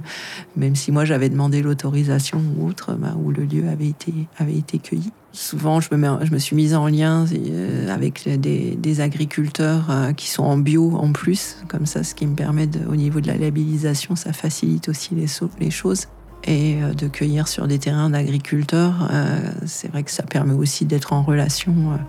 même 0.55 0.77
si 0.77 0.93
moi 0.93 1.03
j'avais 1.03 1.27
demandé 1.27 1.61
l'autorisation 1.61 2.41
ou 2.55 2.69
autre, 2.69 2.93
bah, 2.93 3.15
où 3.21 3.31
le 3.31 3.43
lieu 3.43 3.67
avait 3.67 3.89
été, 3.89 4.13
avait 4.37 4.55
été 4.55 4.79
cueilli. 4.79 5.11
Souvent, 5.31 5.79
je 5.79 5.89
me, 5.91 5.97
mets, 5.97 6.25
je 6.25 6.31
me 6.33 6.39
suis 6.39 6.55
mise 6.55 6.73
en 6.73 6.87
lien 6.87 7.25
euh, 7.31 7.93
avec 7.93 8.27
des, 8.27 8.75
des 8.75 9.01
agriculteurs 9.01 9.87
qui 10.17 10.27
sont 10.27 10.43
en 10.43 10.57
bio 10.57 10.95
en 10.95 11.11
plus, 11.11 11.57
comme 11.67 11.85
ça, 11.85 12.03
ce 12.03 12.15
qui 12.15 12.25
me 12.25 12.35
permet, 12.35 12.67
au 12.89 12.95
niveau 12.95 13.21
de 13.21 13.27
la 13.27 13.37
labellisation, 13.37 14.15
ça 14.15 14.33
facilite 14.33 14.89
aussi 14.89 15.13
les, 15.15 15.27
les 15.59 15.71
choses. 15.71 16.07
Et 16.45 16.81
euh, 16.81 16.93
de 16.93 17.07
cueillir 17.07 17.47
sur 17.47 17.67
des 17.67 17.79
terrains 17.79 18.09
d'agriculteurs, 18.09 19.09
euh, 19.11 19.39
c'est 19.65 19.91
vrai 19.91 20.03
que 20.03 20.11
ça 20.11 20.23
permet 20.23 20.53
aussi 20.53 20.85
d'être 20.85 21.11
en 21.13 21.21
relation 21.21 21.99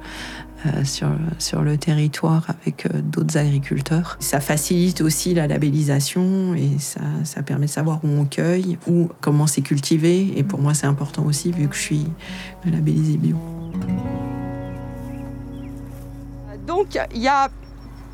euh, 0.66 0.84
sur, 1.38 1.62
le 1.62 1.76
territoire 1.78 2.44
avec 2.48 2.86
d'autres 3.10 3.38
agriculteurs. 3.38 4.16
Ça 4.20 4.40
facilite 4.40 5.00
aussi 5.00 5.34
la 5.34 5.46
labellisation 5.46 6.54
et 6.54 6.78
ça, 6.78 7.42
permet 7.42 7.66
de 7.66 7.70
savoir 7.70 8.00
où 8.04 8.08
on 8.08 8.24
cueille, 8.24 8.78
ou 8.86 9.08
comment 9.20 9.46
c'est 9.46 9.62
cultivé. 9.62 10.32
Et 10.36 10.42
pour 10.42 10.60
moi, 10.60 10.74
c'est 10.74 10.86
important 10.86 11.24
aussi 11.24 11.50
vu 11.52 11.68
que 11.68 11.74
je 11.74 11.80
suis 11.80 12.06
labellisée 12.64 13.16
bio. 13.16 13.36
Donc, 16.66 16.98
il 17.14 17.22
y 17.22 17.28
a 17.28 17.48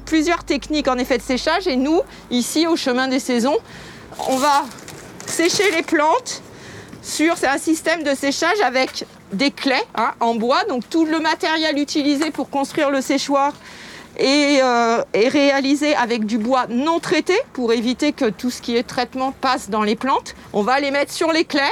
plusieurs 0.07 0.45
techniques 0.45 0.89
en 0.89 0.97
effet 0.97 1.19
de 1.19 1.23
séchage 1.23 1.67
et 1.67 1.77
nous, 1.77 2.01
ici 2.31 2.67
au 2.67 2.77
chemin 2.77 3.09
des 3.09 3.21
saisons, 3.21 3.57
on 4.29 4.37
va 4.39 4.65
sécher 5.27 5.71
les 5.73 5.83
plantes 5.83 6.43
sur 7.03 7.35
un 7.49 7.59
système 7.59 8.03
de 8.03 8.15
séchage 8.15 8.61
avec 8.65 9.05
des 9.33 9.51
clés 9.51 9.75
hein, 9.95 10.13
en 10.21 10.35
bois. 10.35 10.65
Donc 10.69 10.89
tout 10.89 11.05
le 11.05 11.21
matériel 11.21 11.79
utilisé 11.79 12.31
pour 12.31 12.51
construire 12.51 12.91
le 12.91 13.01
séchoir 13.01 13.53
est, 14.17 14.63
euh, 14.63 15.03
est, 15.13 15.29
réalisé 15.29 15.95
avec 15.95 16.25
du 16.25 16.39
bois 16.39 16.67
non 16.69 17.01
traité 17.01 17.35
pour 17.53 17.73
éviter 17.73 18.13
que 18.13 18.31
tout 18.31 18.51
ce 18.51 18.63
qui 18.63 18.77
est 18.77 18.83
traitement 18.83 19.33
passe 19.33 19.71
dans 19.71 19.83
les 19.83 19.97
plantes. 19.97 20.35
On 20.53 20.63
va 20.63 20.81
les 20.81 20.91
mettre 20.91 21.13
sur 21.13 21.33
les 21.33 21.45
clés 21.45 21.63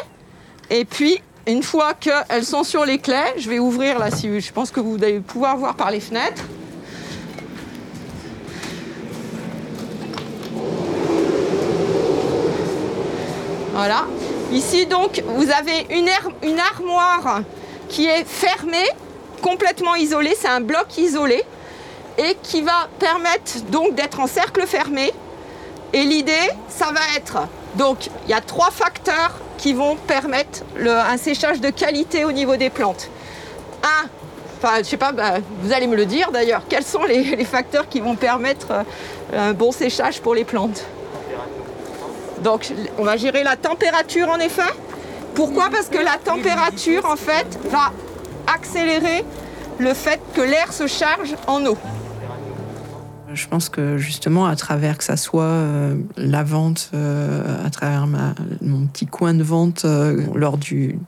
et 0.71 0.85
puis 0.85 1.21
une 1.47 1.63
fois 1.63 1.95
qu'elles 1.95 2.45
sont 2.45 2.65
sur 2.65 2.85
les 2.85 2.99
clés, 2.99 3.35
je 3.37 3.49
vais 3.51 3.59
ouvrir 3.59 3.99
là 3.99 4.11
si 4.11 4.41
je 4.41 4.53
pense 4.53 4.71
que 4.71 4.81
vous 4.81 4.97
allez 5.03 5.21
pouvoir 5.21 5.57
voir 5.57 5.75
par 5.75 5.91
les 5.91 6.01
fenêtres. 6.01 6.43
Voilà. 13.75 14.07
Ici 14.55 14.87
donc, 14.87 15.21
vous 15.27 15.51
avez 15.51 15.85
une, 15.91 16.09
armoire 16.61 17.41
qui 17.89 18.07
est 18.07 18.25
fermée, 18.25 18.89
complètement 19.43 19.97
isolée. 19.97 20.37
C'est 20.41 20.49
un 20.49 20.61
bloc 20.61 20.97
isolé 20.97 21.43
et 22.19 22.37
qui 22.41 22.63
va 22.63 22.89
permettre 23.01 23.65
donc 23.73 23.97
d'être 23.97 24.21
en 24.21 24.29
cercle 24.29 24.65
fermé. 24.65 25.13
Et 25.93 26.05
l'idée, 26.05 26.51
ça 26.69 26.87
va 26.93 27.01
être 27.17 27.49
donc 27.75 28.07
il 28.27 28.31
y 28.31 28.33
a 28.33 28.41
trois 28.41 28.71
facteurs 28.71 29.41
qui 29.59 29.73
vont 29.73 29.97
permettre 29.97 30.63
un 30.87 31.17
séchage 31.17 31.61
de 31.61 31.71
qualité 31.71 32.25
au 32.25 32.31
niveau 32.31 32.55
des 32.55 32.71
plantes. 32.71 33.11
Un, 33.83 34.07
enfin 34.63 34.79
je 34.79 34.85
sais 34.85 34.97
pas, 34.97 35.11
bah, 35.11 35.35
vous 35.63 35.73
allez 35.73 35.89
me 35.89 35.97
le 35.97 36.07
dire 36.07 36.31
d'ailleurs, 36.31 36.63
quels 36.69 36.85
sont 36.85 37.03
les, 37.03 37.25
les, 37.37 37.45
facteurs 37.45 37.89
qui 37.89 37.99
vont 37.99 38.15
permettre 38.15 38.69
euh, 38.71 39.51
un 39.51 39.53
bon 39.53 39.73
séchage 39.73 40.21
pour 40.21 40.37
les 40.37 40.45
plantes? 40.45 40.85
Donc 42.45 42.73
on 42.99 43.05
va 43.05 43.17
gérer 43.17 43.43
la 43.43 43.57
température 43.57 44.29
en 44.29 44.39
effet. 44.39 44.63
Pourquoi? 45.35 45.71
Parce 45.71 45.89
que 45.89 45.99
la 45.99 46.19
température 46.19 47.05
en 47.07 47.17
fait 47.17 47.59
va 47.65 47.91
accélérer 48.47 49.25
le 49.79 49.93
fait 49.95 50.21
que 50.35 50.43
l'air 50.43 50.73
se 50.73 50.87
charge 50.87 51.35
en 51.49 51.67
eau. 51.67 51.77
Je 53.35 53.49
pense 53.49 53.69
que 53.69 53.99
justement, 53.99 54.47
à 54.47 54.57
travers 54.57 54.99
que 54.99 55.05
ça 55.05 55.17
soit 55.17 55.45
euh, 55.45 55.97
la 56.17 56.43
vente, 56.43 56.91
euh, 56.95 57.65
à 57.65 57.71
travers 57.71 58.07
mon 58.63 58.87
petit 58.87 59.07
coin 59.07 59.35
de 59.35 59.43
vente 59.43 59.85
euh, 59.85 60.23
lors 60.35 60.59
du, 60.59 60.99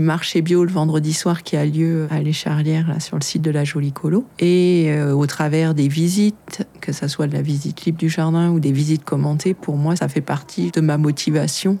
marché 0.00 0.42
bio 0.42 0.64
le 0.64 0.70
vendredi 0.70 1.12
soir 1.12 1.42
qui 1.42 1.56
a 1.56 1.64
lieu 1.64 2.06
à 2.10 2.20
l'Écharlière, 2.20 2.86
sur 3.00 3.16
le 3.16 3.22
site 3.22 3.42
de 3.42 3.50
la 3.50 3.64
Jolie 3.64 3.92
Colo, 3.92 4.26
et 4.38 4.92
au 5.12 5.26
travers 5.26 5.74
des 5.74 5.88
visites, 5.88 6.66
que 6.80 6.92
ça 6.92 7.08
soit 7.08 7.26
de 7.26 7.32
la 7.32 7.42
visite 7.42 7.84
libre 7.84 7.98
du 7.98 8.08
jardin 8.08 8.50
ou 8.50 8.60
des 8.60 8.72
visites 8.72 9.04
commentées, 9.04 9.54
pour 9.54 9.76
moi, 9.76 9.96
ça 9.96 10.08
fait 10.08 10.20
partie 10.20 10.70
de 10.70 10.80
ma 10.80 10.98
motivation 10.98 11.78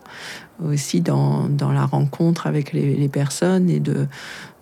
aussi 0.64 1.00
dans, 1.00 1.48
la 1.60 1.84
rencontre 1.84 2.46
avec 2.46 2.72
les, 2.72 2.94
les 2.94 3.08
personnes 3.08 3.68
et 3.68 3.80
de, 3.80 4.06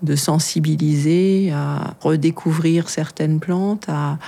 de 0.02 0.16
sensibiliser 0.16 1.52
à 1.52 1.94
redécouvrir 2.00 2.88
certaines 2.88 3.40
plantes, 3.40 3.88
à 3.88 4.18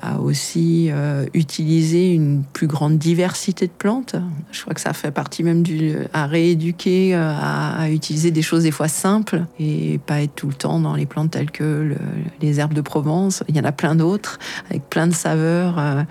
à 0.00 0.20
aussi 0.20 0.88
euh, 0.90 1.26
utiliser 1.34 2.12
une 2.12 2.42
plus 2.52 2.66
grande 2.66 2.98
diversité 2.98 3.66
de 3.66 3.72
plantes. 3.72 4.16
Je 4.50 4.62
crois 4.62 4.74
que 4.74 4.80
ça 4.80 4.92
fait 4.92 5.10
partie 5.10 5.42
même 5.42 5.62
du 5.62 5.96
à 6.12 6.26
rééduquer 6.26 7.14
euh, 7.14 7.32
à, 7.32 7.90
utiliser 7.90 8.30
des 8.30 8.42
choses 8.42 8.62
des 8.62 8.70
fois 8.70 8.88
simples 8.88 9.44
et 9.58 10.00
pas 10.06 10.22
être 10.22 10.34
tout 10.34 10.48
le 10.48 10.54
temps 10.54 10.80
dans 10.80 10.94
les 10.94 11.06
plantes 11.06 11.32
telles 11.32 11.50
que 11.50 11.94
les 12.40 12.60
herbes 12.60 12.74
de 12.74 12.80
Provence. 12.80 13.44
Il 13.48 13.56
y 13.56 13.60
en 13.60 13.64
a 13.64 13.72
plein 13.72 13.94
d'autres 13.94 14.38
avec 14.70 14.88
plein 14.88 15.06
de 15.06 15.14
saveurs 15.14 15.78
euh, 15.78 16.02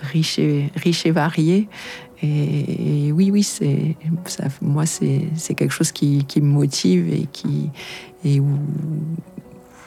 riches 0.00 0.38
et 0.38 0.70
riches 0.76 1.06
et 1.06 1.10
variées. 1.10 1.68
Et, 2.22 3.12
oui, 3.12 3.30
oui, 3.30 3.42
c'est 3.42 3.96
moi 4.62 4.86
c'est 4.86 5.54
quelque 5.54 5.72
chose 5.72 5.92
qui, 5.92 6.24
qui, 6.24 6.40
me 6.40 6.46
motive 6.46 7.12
et 7.12 7.26
qui 7.30 7.68
et 8.24 8.40
où 8.40 8.48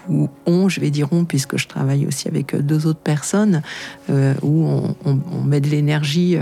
ou 0.10 0.30
on, 0.46 0.70
je 0.70 0.80
vais 0.80 0.90
dire 0.90 1.08
on, 1.12 1.26
puisque 1.26 1.58
je 1.58 1.68
travaille 1.68 2.06
aussi 2.08 2.28
avec 2.28 2.56
deux 2.56 2.88
autres 2.88 3.00
personnes, 3.00 3.62
euh, 4.10 4.34
où 4.42 4.66
on, 4.66 4.96
on- 5.06 5.44
met 5.44 5.62
de 5.62 5.68
l'énergie 5.70 6.38
euh, 6.38 6.42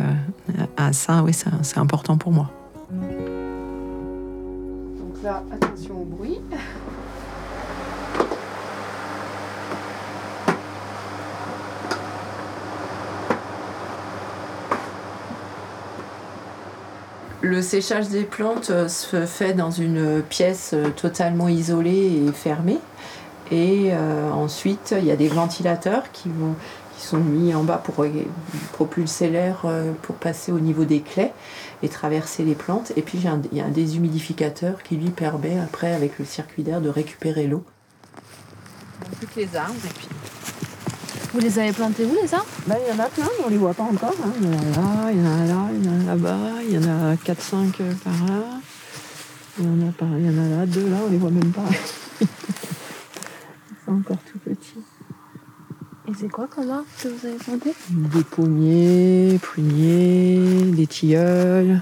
à 0.77 0.93
ça, 0.93 1.23
oui, 1.23 1.31
c'est 1.33 1.77
important 1.77 2.17
pour 2.17 2.31
moi. 2.31 2.49
Donc 2.91 5.23
là, 5.23 5.43
attention 5.51 6.01
au 6.01 6.05
bruit. 6.05 6.39
Le 17.41 17.61
séchage 17.61 18.09
des 18.09 18.23
plantes 18.23 18.69
euh, 18.71 18.87
se 18.87 19.25
fait 19.25 19.53
dans 19.53 19.69
une 19.69 20.21
pièce 20.27 20.71
euh, 20.73 20.89
totalement 20.89 21.47
isolée 21.47 22.23
et 22.27 22.31
fermée. 22.31 22.79
Et 23.51 23.89
euh, 23.93 24.31
ensuite, 24.31 24.95
il 24.97 25.05
y 25.05 25.11
a 25.11 25.15
des 25.15 25.27
ventilateurs 25.27 26.11
qui, 26.11 26.29
vont, 26.29 26.55
qui 26.97 27.05
sont 27.05 27.17
mis 27.17 27.53
en 27.53 27.63
bas 27.63 27.77
pour 27.77 28.03
euh, 28.03 28.09
propulser 28.73 29.29
l'air 29.29 29.61
euh, 29.65 29.91
pour 30.01 30.15
passer 30.15 30.51
au 30.51 30.59
niveau 30.59 30.83
des 30.85 31.01
claies 31.01 31.31
et 31.83 31.89
traverser 31.89 32.43
les 32.43 32.55
plantes. 32.55 32.91
Et 32.95 33.01
puis, 33.01 33.19
j'ai 33.21 33.27
un- 33.27 33.41
il 33.51 33.57
y 33.57 33.61
a 33.61 33.65
un 33.65 33.69
déshumidificateur 33.69 34.81
qui 34.83 34.95
lui 34.95 35.09
permet, 35.11 35.59
après, 35.59 35.93
avec 35.93 36.17
le 36.19 36.25
circuit 36.25 36.63
d'air, 36.63 36.81
de 36.81 36.89
récupérer 36.89 37.45
l'eau. 37.47 37.63
Toutes 39.19 39.35
les 39.35 39.55
arbres 39.55 39.73
et 39.85 39.93
puis. 39.93 40.07
Vous 41.33 41.41
les 41.41 41.59
avez 41.59 41.73
plantés 41.73 42.05
où 42.05 42.15
les 42.23 42.33
arbres 42.33 42.45
Ben, 42.65 42.77
il 42.87 42.95
y 42.95 42.99
en 42.99 43.03
a 43.03 43.07
plein, 43.09 43.25
mais 43.37 43.45
on 43.45 43.49
les 43.49 43.57
voit 43.57 43.73
pas 43.73 43.83
encore. 43.83 44.15
hein. 44.23 44.31
Il 44.41 44.47
y 44.47 44.49
en 44.49 44.57
a 44.57 44.63
là, 44.63 45.11
il 45.11 45.17
y 45.17 45.21
en 45.21 45.31
a 45.31 45.45
là, 45.45 45.69
il 45.73 45.85
y 45.85 45.89
en 45.89 45.99
a 45.99 46.03
là-bas, 46.15 46.39
il 46.67 46.73
y 46.73 46.77
en 46.77 47.11
a 47.11 47.15
4-5 47.15 47.71
par 48.03 48.13
là. 48.27 48.43
Il 49.59 49.65
y 49.65 49.67
en 49.67 49.87
a 49.87 49.91
par, 49.91 50.07
il 50.17 50.25
y 50.25 50.29
en 50.29 50.41
a 50.43 50.59
là, 50.59 50.65
deux 50.65 50.89
là, 50.89 50.97
on 51.05 51.11
les 51.11 51.17
voit 51.17 51.29
même 51.31 51.51
pas. 51.51 51.61
Encore 53.87 54.17
tout 54.31 54.39
petits. 54.39 54.79
Et 56.07 56.13
c'est 56.13 56.29
quoi 56.29 56.47
comme 56.47 56.69
arbre 56.69 56.85
que 57.01 57.07
vous 57.07 57.25
avez 57.25 57.37
planté 57.37 57.73
Des 57.89 58.23
pommiers, 58.23 59.39
pruniers, 59.41 60.71
des 60.71 60.87
tilleuls. 60.87 61.81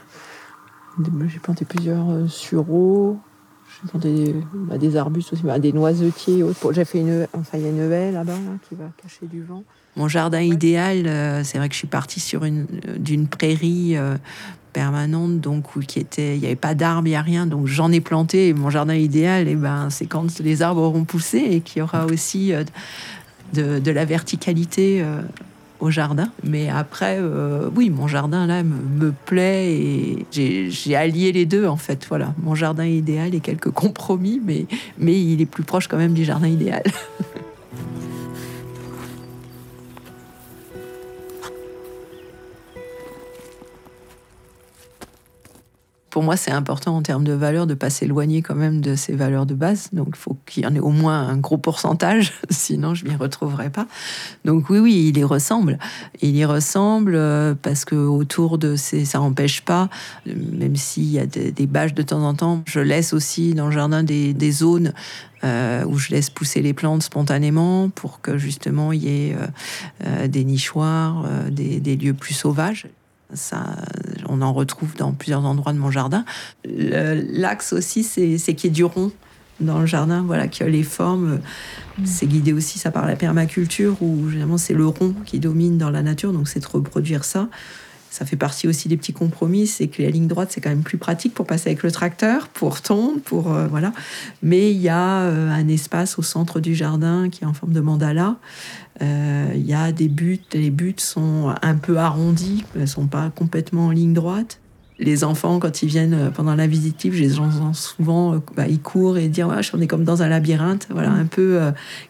J'ai 1.28 1.40
planté 1.40 1.66
plusieurs 1.66 2.10
euh, 2.10 2.28
sureaux. 2.28 3.20
J'ai 3.82 3.90
planté 3.90 4.14
des, 4.14 4.36
bah, 4.54 4.78
des 4.78 4.96
arbustes 4.96 5.34
aussi, 5.34 5.44
bah, 5.44 5.60
des 5.60 5.74
noisetiers. 5.74 6.38
et 6.38 6.44
autres. 6.44 6.72
J'ai 6.72 6.86
fait 6.86 7.00
une, 7.00 7.28
enfin, 7.34 7.58
il 7.58 7.64
y 7.64 7.66
a 7.66 7.70
une 7.70 7.92
haie 7.92 8.12
là-bas 8.12 8.34
là, 8.34 8.58
qui 8.68 8.76
va 8.76 8.86
cacher 9.02 9.26
du 9.26 9.44
vent. 9.44 9.64
Mon 9.96 10.08
jardin 10.08 10.42
idéal, 10.42 11.06
euh, 11.06 11.44
c'est 11.44 11.58
vrai 11.58 11.68
que 11.68 11.74
je 11.74 11.80
suis 11.80 11.88
partie 11.88 12.20
sur 12.20 12.46
une 12.46 12.66
euh, 12.88 12.98
d'une 12.98 13.28
prairie 13.28 13.96
euh, 13.96 14.18
permanente, 14.74 15.40
donc 15.40 15.76
où 15.76 15.80
qui 15.80 16.00
était, 16.00 16.36
il 16.36 16.42
n'y 16.42 16.48
avait 16.48 16.56
pas 16.56 16.76
d'arbres, 16.76 17.08
il 17.08 17.12
n'y 17.12 17.16
a 17.16 17.22
rien, 17.22 17.46
donc 17.46 17.68
j'en 17.68 17.92
ai 17.92 18.02
planté. 18.02 18.50
Et 18.50 18.54
mon 18.54 18.70
jardin 18.70 18.96
idéal, 18.96 19.48
et 19.48 19.56
ben, 19.56 19.90
c'est 19.90 20.08
quand 20.08 20.40
les 20.40 20.62
arbres 20.62 20.82
auront 20.82 21.06
poussé 21.06 21.38
et 21.38 21.62
qu'il 21.62 21.80
y 21.80 21.82
aura 21.82 22.06
aussi 22.06 22.54
euh, 22.54 22.64
de, 23.54 23.80
de 23.80 23.92
la 23.92 24.04
verticalité 24.04 25.02
euh, 25.02 25.22
au 25.80 25.90
jardin. 25.90 26.30
Mais 26.44 26.70
après, 26.70 27.18
euh, 27.20 27.70
oui, 27.76 27.90
mon 27.90 28.08
jardin 28.08 28.48
là 28.48 28.64
me, 28.64 29.06
me 29.06 29.12
plaît 29.26 29.74
et 29.74 30.26
j'ai 30.32 30.72
j'ai 30.72 30.96
allié 30.96 31.32
les 31.32 31.46
deux 31.46 31.68
en 31.68 31.78
fait. 31.78 32.06
Voilà, 32.10 32.34
mon 32.42 32.56
jardin 32.56 32.86
idéal 32.86 33.36
et 33.36 33.40
quelques 33.40 33.72
compromis, 33.72 34.42
mais, 34.44 34.66
mais 34.98 35.20
il 35.20 35.42
est 35.42 35.46
plus 35.46 35.64
proche 35.64 35.88
quand 35.88 35.98
même 35.98 36.14
du 36.14 36.24
jardin 36.26 36.48
idéal. 36.48 36.84
Pour 46.14 46.22
moi, 46.22 46.38
c'est 46.38 46.52
important 46.52 46.96
en 46.96 47.02
termes 47.02 47.24
de 47.24 47.34
valeur 47.34 47.66
de 47.66 47.74
ne 47.74 47.76
pas 47.76 47.90
s'éloigner 47.90 48.44
quand 48.44 48.54
même 48.54 48.82
de 48.82 48.94
ces 48.94 49.16
valeurs 49.16 49.48
de 49.48 49.56
base. 49.56 49.90
Donc, 49.94 50.10
il 50.10 50.16
faut 50.16 50.38
qu'il 50.46 50.62
y 50.62 50.68
en 50.68 50.76
ait 50.76 50.80
au 50.80 50.92
moins 50.92 51.28
un 51.28 51.38
gros 51.38 51.58
pourcentage, 51.58 52.34
sinon 52.52 52.94
je 52.94 53.06
m'y 53.06 53.16
retrouverai 53.16 53.72
pas. 53.72 53.88
Donc 54.46 54.70
oui, 54.70 54.78
oui, 54.78 55.08
il 55.10 55.18
y 55.18 55.24
ressemble. 55.24 55.80
Il 56.22 56.36
y 56.36 56.46
ressemble 56.46 57.16
euh, 57.16 57.56
parce 57.60 57.84
que 57.84 57.96
autour 57.96 58.60
de 58.60 58.76
ces, 58.76 59.06
ça 59.06 59.18
n'empêche 59.18 59.62
pas, 59.62 59.90
même 60.28 60.76
s'il 60.76 61.10
y 61.12 61.18
a 61.18 61.26
des, 61.26 61.52
des 61.52 61.66
bâches 61.66 61.96
de 61.96 62.04
temps 62.04 62.22
en 62.22 62.36
temps, 62.36 62.62
je 62.68 62.80
laisse 62.80 63.14
aussi 63.14 63.56
dans 63.56 63.66
le 63.66 63.72
jardin 63.72 64.04
des, 64.04 64.52
zones 64.52 64.94
euh, 65.44 65.84
où 65.86 65.98
je 65.98 66.12
laisse 66.12 66.30
pousser 66.30 66.62
les 66.62 66.74
plantes 66.74 67.02
spontanément 67.02 67.90
pour 67.90 68.22
que 68.22 68.38
justement 68.38 68.92
il 68.92 69.04
y 69.04 69.30
ait 69.30 69.36
euh, 70.06 70.28
des 70.28 70.44
nichoirs, 70.44 71.26
des 71.50 71.96
lieux 71.96 72.14
plus 72.14 72.36
sauvages. 72.36 72.86
Ça, 73.34 73.78
on 74.28 74.42
en 74.42 74.54
retrouve 74.54 74.96
dans 74.96 75.12
plusieurs 75.12 75.46
endroits 75.46 75.74
de 75.74 75.80
mon 75.80 75.92
jardin. 75.92 76.26
L'axe 76.66 77.74
aussi, 77.74 78.04
c'est 78.04 78.38
qu'il 78.38 78.66
y 78.66 78.68
ait 78.68 78.76
du 78.76 78.84
rond 78.84 79.12
dans 79.60 79.80
le 79.80 79.86
jardin, 79.86 80.24
voilà, 80.24 80.48
que 80.48 80.64
les 80.64 80.84
formes, 80.84 81.40
c'est 82.04 82.26
guidé 82.26 82.54
aussi 82.54 82.80
ça 82.80 82.92
par 82.92 83.06
la 83.06 83.16
permaculture 83.16 84.02
où 84.02 84.30
généralement 84.30 84.58
c'est 84.58 84.74
le 84.74 84.88
rond 84.88 85.14
qui 85.26 85.40
domine 85.40 85.78
dans 85.78 85.92
la 85.92 86.02
nature, 86.02 86.34
donc 86.34 86.48
c'est 86.48 86.60
de 86.60 86.66
reproduire 86.66 87.24
ça. 87.24 87.50
Ça 88.14 88.28
fait 88.28 88.36
partie 88.36 88.68
aussi 88.68 88.88
des 88.88 88.96
petits 88.96 89.12
compromis, 89.12 89.66
c'est 89.66 89.88
que 89.88 90.04
la 90.04 90.12
ligne 90.12 90.28
droite 90.28 90.50
c'est 90.52 90.62
quand 90.62 90.70
même 90.70 90.84
plus 90.84 91.00
pratique 91.00 91.34
pour 91.34 91.48
passer 91.48 91.70
avec 91.72 91.82
le 91.82 91.90
tracteur, 91.90 92.48
pour 92.48 92.80
tondre, 92.80 93.20
pour 93.22 93.52
euh, 93.52 93.66
voilà. 93.66 93.92
Mais 94.44 94.70
il 94.72 94.78
y 94.78 94.90
a 94.90 95.22
euh, 95.22 95.50
un 95.50 95.68
espace 95.68 96.20
au 96.20 96.22
centre 96.22 96.60
du 96.60 96.76
jardin 96.76 97.30
qui 97.32 97.44
est 97.44 97.48
en 97.48 97.54
forme 97.54 97.74
de 97.74 97.80
mandala. 97.80 98.36
Euh, 99.02 99.48
Il 99.56 99.66
y 99.66 99.74
a 99.74 99.92
des 99.92 100.10
buts, 100.10 100.40
les 100.54 100.70
buts 100.70 100.94
sont 100.98 101.56
un 101.60 101.74
peu 101.74 101.98
arrondis, 101.98 102.64
elles 102.80 102.88
sont 102.88 103.08
pas 103.08 103.32
complètement 103.32 103.88
en 103.88 103.90
ligne 103.90 104.14
droite. 104.14 104.60
Les 105.00 105.24
enfants, 105.24 105.58
quand 105.58 105.82
ils 105.82 105.90
viennent 105.90 106.32
pendant 106.36 106.54
la 106.54 106.68
visitive, 106.68 107.16
je 107.16 107.22
les 107.24 107.40
entends 107.40 107.74
souvent, 107.74 108.40
bah, 108.56 108.68
ils 108.68 108.80
courent 108.80 109.18
et 109.18 109.28
dire 109.28 109.48
ouais, 109.48 109.56
on 109.74 109.82
est 109.82 109.88
comme 109.88 110.04
dans 110.04 110.22
un 110.22 110.30
labyrinthe. 110.30 110.88
Voilà, 110.92 111.10
un 111.10 111.26
peu 111.26 111.60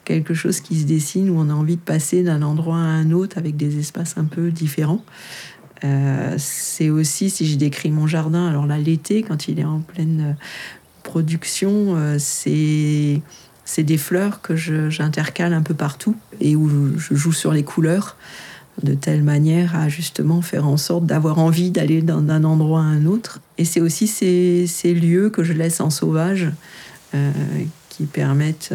quelque 0.04 0.34
chose 0.34 0.60
qui 0.60 0.78
se 0.82 0.86
dessine 0.86 1.30
où 1.30 1.39
on 1.39 1.50
a 1.50 1.54
envie 1.54 1.78
de 1.78 1.82
passer 1.82 2.24
d'un 2.24 2.42
endroit 2.42 2.76
à 2.76 2.82
un 2.82 3.12
autre 3.12 3.38
avec 3.38 3.56
des 3.56 3.80
espaces 3.80 4.16
un 4.18 4.26
peu 4.26 4.52
différents. 4.52 5.02
Euh, 5.84 6.36
c'est 6.38 6.89
aussi, 6.89 7.30
si 7.30 7.46
je 7.46 7.58
décris 7.58 7.91
mon 7.91 8.08
jardin, 8.08 8.48
alors 8.48 8.65
là, 8.65 8.78
l'été, 8.78 9.24
quand 9.24 9.48
il 9.48 9.60
est 9.60 9.65
en 9.65 9.80
pleine 9.80 10.22
euh, 10.22 10.34
production, 11.04 11.96
euh, 11.96 12.17
c'est 12.19 13.22
des 13.84 13.98
fleurs 13.98 14.41
que 14.41 14.56
j'intercale 14.56 15.54
un 15.54 15.62
peu 15.62 15.74
partout 15.74 16.15
et 16.39 16.56
où 16.56 16.98
je 16.98 17.15
joue 17.15 17.34
sur 17.34 17.52
les 17.52 17.63
couleurs 17.63 18.17
de 18.82 18.93
telle 18.93 19.24
manière 19.24 19.76
à 19.76 19.88
justement 19.89 20.41
faire 20.41 20.67
en 20.67 20.78
sorte 20.78 21.06
d'avoir 21.06 21.38
envie 21.38 21.69
d'aller 21.69 22.02
d'un 22.02 22.43
endroit 22.43 22.82
à 22.82 22.86
un 22.86 23.06
autre. 23.06 23.39
Et 23.58 23.65
c'est 23.65 23.82
aussi 23.82 24.08
ces, 24.08 24.93
lieux 24.93 25.30
que 25.30 25.43
je 25.43 25.54
laisse 25.54 25.80
en 25.80 25.89
sauvage 25.89 26.50
qui 27.89 28.06
permettent 28.06 28.74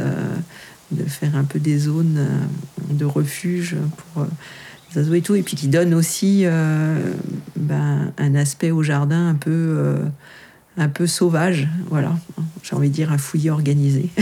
de 0.92 1.04
faire 1.04 1.34
un 1.34 1.42
peu 1.42 1.58
des 1.58 1.78
zones 1.78 2.28
de 2.90 3.04
refuge 3.04 3.76
pour 3.96 4.26
les 4.90 5.00
oiseaux 5.00 5.14
et 5.14 5.20
tout, 5.20 5.34
et 5.34 5.42
puis 5.42 5.56
qui 5.56 5.68
donnent 5.68 5.94
aussi 5.94 6.42
euh, 6.44 6.98
ben, 7.56 8.12
un 8.18 8.34
aspect 8.34 8.70
au 8.70 8.82
jardin 8.82 9.28
un 9.28 9.34
peu, 9.34 9.50
euh, 9.50 9.98
un 10.76 10.88
peu 10.88 11.06
sauvage. 11.06 11.68
Voilà, 11.90 12.12
j'ai 12.62 12.74
envie 12.74 12.88
de 12.88 12.94
dire 12.94 13.12
un 13.12 13.18
fouillis 13.18 13.50
organisé. 13.50 14.08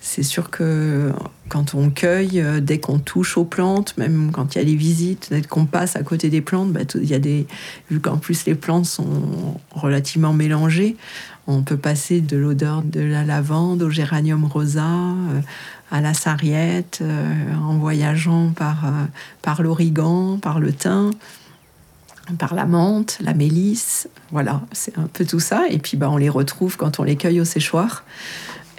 C'est 0.00 0.22
sûr 0.22 0.50
que 0.50 1.10
quand 1.48 1.74
on 1.74 1.90
cueille, 1.90 2.40
euh, 2.40 2.60
dès 2.60 2.78
qu'on 2.78 3.00
touche 3.00 3.36
aux 3.36 3.44
plantes, 3.44 3.98
même 3.98 4.30
quand 4.32 4.54
il 4.54 4.58
y 4.58 4.60
a 4.60 4.64
les 4.64 4.76
visites, 4.76 5.28
dès 5.30 5.42
qu'on 5.42 5.66
passe 5.66 5.96
à 5.96 6.02
côté 6.02 6.30
des 6.30 6.40
plantes, 6.40 6.70
il 6.94 7.08
y 7.08 7.14
a 7.14 7.18
des, 7.18 7.46
vu 7.90 7.98
qu'en 8.00 8.16
plus 8.16 8.46
les 8.46 8.54
plantes 8.54 8.86
sont 8.86 9.58
relativement 9.72 10.32
mélangées, 10.32 10.96
on 11.46 11.62
peut 11.62 11.76
passer 11.76 12.20
de 12.20 12.36
l'odeur 12.36 12.82
de 12.82 13.00
la 13.00 13.24
lavande 13.24 13.82
au 13.82 13.90
géranium 13.90 14.44
rosa, 14.44 14.82
euh, 14.82 15.40
à 15.90 16.00
la 16.00 16.14
sarriette, 16.14 16.98
euh, 17.02 17.54
en 17.54 17.76
voyageant 17.76 18.50
par, 18.50 18.86
euh, 18.86 19.04
par 19.42 19.62
l'origan, 19.62 20.38
par 20.38 20.58
le 20.58 20.72
thym, 20.72 21.12
par 22.38 22.54
la 22.54 22.66
menthe, 22.66 23.18
la 23.20 23.34
mélisse. 23.34 24.08
Voilà, 24.32 24.62
c'est 24.72 24.98
un 24.98 25.06
peu 25.12 25.24
tout 25.24 25.40
ça. 25.40 25.68
Et 25.70 25.78
puis 25.78 25.96
bah, 25.96 26.10
on 26.10 26.16
les 26.16 26.28
retrouve 26.28 26.76
quand 26.76 26.98
on 26.98 27.04
les 27.04 27.16
cueille 27.16 27.40
au 27.40 27.44
séchoir. 27.44 28.04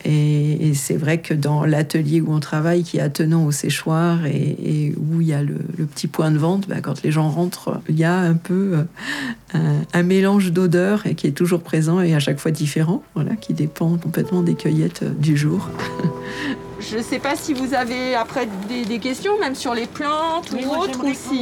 Et, 0.06 0.74
c'est 0.74 0.96
vrai 0.96 1.20
que 1.20 1.34
dans 1.34 1.66
l'atelier 1.66 2.22
où 2.22 2.34
on 2.34 2.40
travaille, 2.40 2.84
qui 2.84 2.98
est 2.98 3.02
attenant 3.02 3.46
au 3.46 3.52
séchoir 3.52 4.26
et, 4.26 4.94
où 4.98 5.22
il 5.22 5.28
y 5.28 5.34
a 5.34 5.42
le, 5.42 5.56
petit 5.94 6.08
point 6.08 6.32
de 6.32 6.38
vente, 6.38 6.68
bah, 6.68 6.82
quand 6.82 7.04
les 7.04 7.12
gens 7.12 7.30
rentrent, 7.30 7.80
il 7.90 7.98
y 7.98 8.04
a 8.04 8.18
un 8.18 8.36
peu 8.36 8.86
euh, 9.56 9.80
un, 9.94 10.04
mélange 10.04 10.52
d'odeurs 10.52 11.04
qui 11.16 11.28
est 11.28 11.32
toujours 11.32 11.62
présent 11.62 12.02
et 12.02 12.14
à 12.14 12.20
chaque 12.20 12.40
fois 12.40 12.52
différent, 12.52 13.04
voilà, 13.16 13.36
qui 13.36 13.54
dépend 13.54 13.98
complètement 13.98 14.44
des 14.44 14.56
cueillettes 14.56 15.04
du 15.20 15.38
jour. 15.38 15.70
Je 16.80 16.98
ne 16.98 17.04
sais 17.04 17.20
pas 17.20 17.36
si 17.36 17.54
vous 17.54 17.74
avez 17.74 18.16
après 18.16 18.48
des, 18.68 18.86
des 18.86 19.00
questions, 19.00 19.38
même 19.40 19.56
sur 19.56 19.74
les 19.74 19.88
plantes 19.88 20.52
ou 20.52 20.70
autres 20.70 21.06
aussi. 21.06 21.42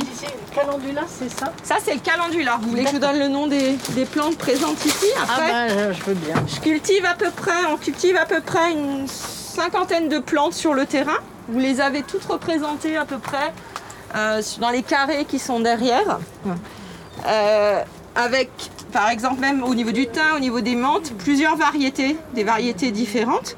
Calendula, 0.53 1.01
c'est 1.07 1.29
ça? 1.29 1.51
Ça, 1.63 1.75
c'est 1.83 1.93
le 1.93 1.99
calendula. 1.99 2.57
Vous 2.61 2.69
voulez 2.69 2.83
que 2.83 2.89
je 2.89 2.93
vous 2.95 3.01
donne 3.01 3.19
le 3.19 3.27
nom 3.27 3.47
des, 3.47 3.77
des 3.89 4.05
plantes 4.05 4.37
présentes 4.37 4.83
ici 4.85 5.07
après? 5.21 5.51
Ah 5.51 5.67
ben, 5.67 5.93
je 5.93 6.03
veux 6.03 6.13
bien. 6.13 6.35
Je 6.47 6.59
cultive 6.61 7.05
à 7.05 7.13
peu 7.15 7.29
près, 7.31 7.65
on 7.71 7.77
cultive 7.77 8.15
à 8.17 8.25
peu 8.25 8.39
près 8.39 8.71
une 8.71 9.07
cinquantaine 9.07 10.07
de 10.07 10.19
plantes 10.19 10.53
sur 10.53 10.73
le 10.73 10.85
terrain. 10.85 11.19
Vous 11.49 11.59
les 11.59 11.81
avez 11.81 12.01
toutes 12.01 12.25
représentées 12.25 12.95
à 12.97 13.05
peu 13.05 13.17
près 13.17 13.53
euh, 14.15 14.41
dans 14.59 14.69
les 14.69 14.83
carrés 14.83 15.25
qui 15.25 15.37
sont 15.37 15.59
derrière. 15.59 16.19
Euh, 17.27 17.81
avec, 18.15 18.49
par 18.93 19.09
exemple, 19.09 19.41
même 19.41 19.63
au 19.63 19.75
niveau 19.75 19.91
du 19.91 20.07
thym, 20.07 20.37
au 20.37 20.39
niveau 20.39 20.61
des 20.61 20.75
menthes, 20.75 21.11
plusieurs 21.17 21.57
variétés, 21.57 22.15
des 22.33 22.45
variétés 22.45 22.91
différentes. 22.91 23.57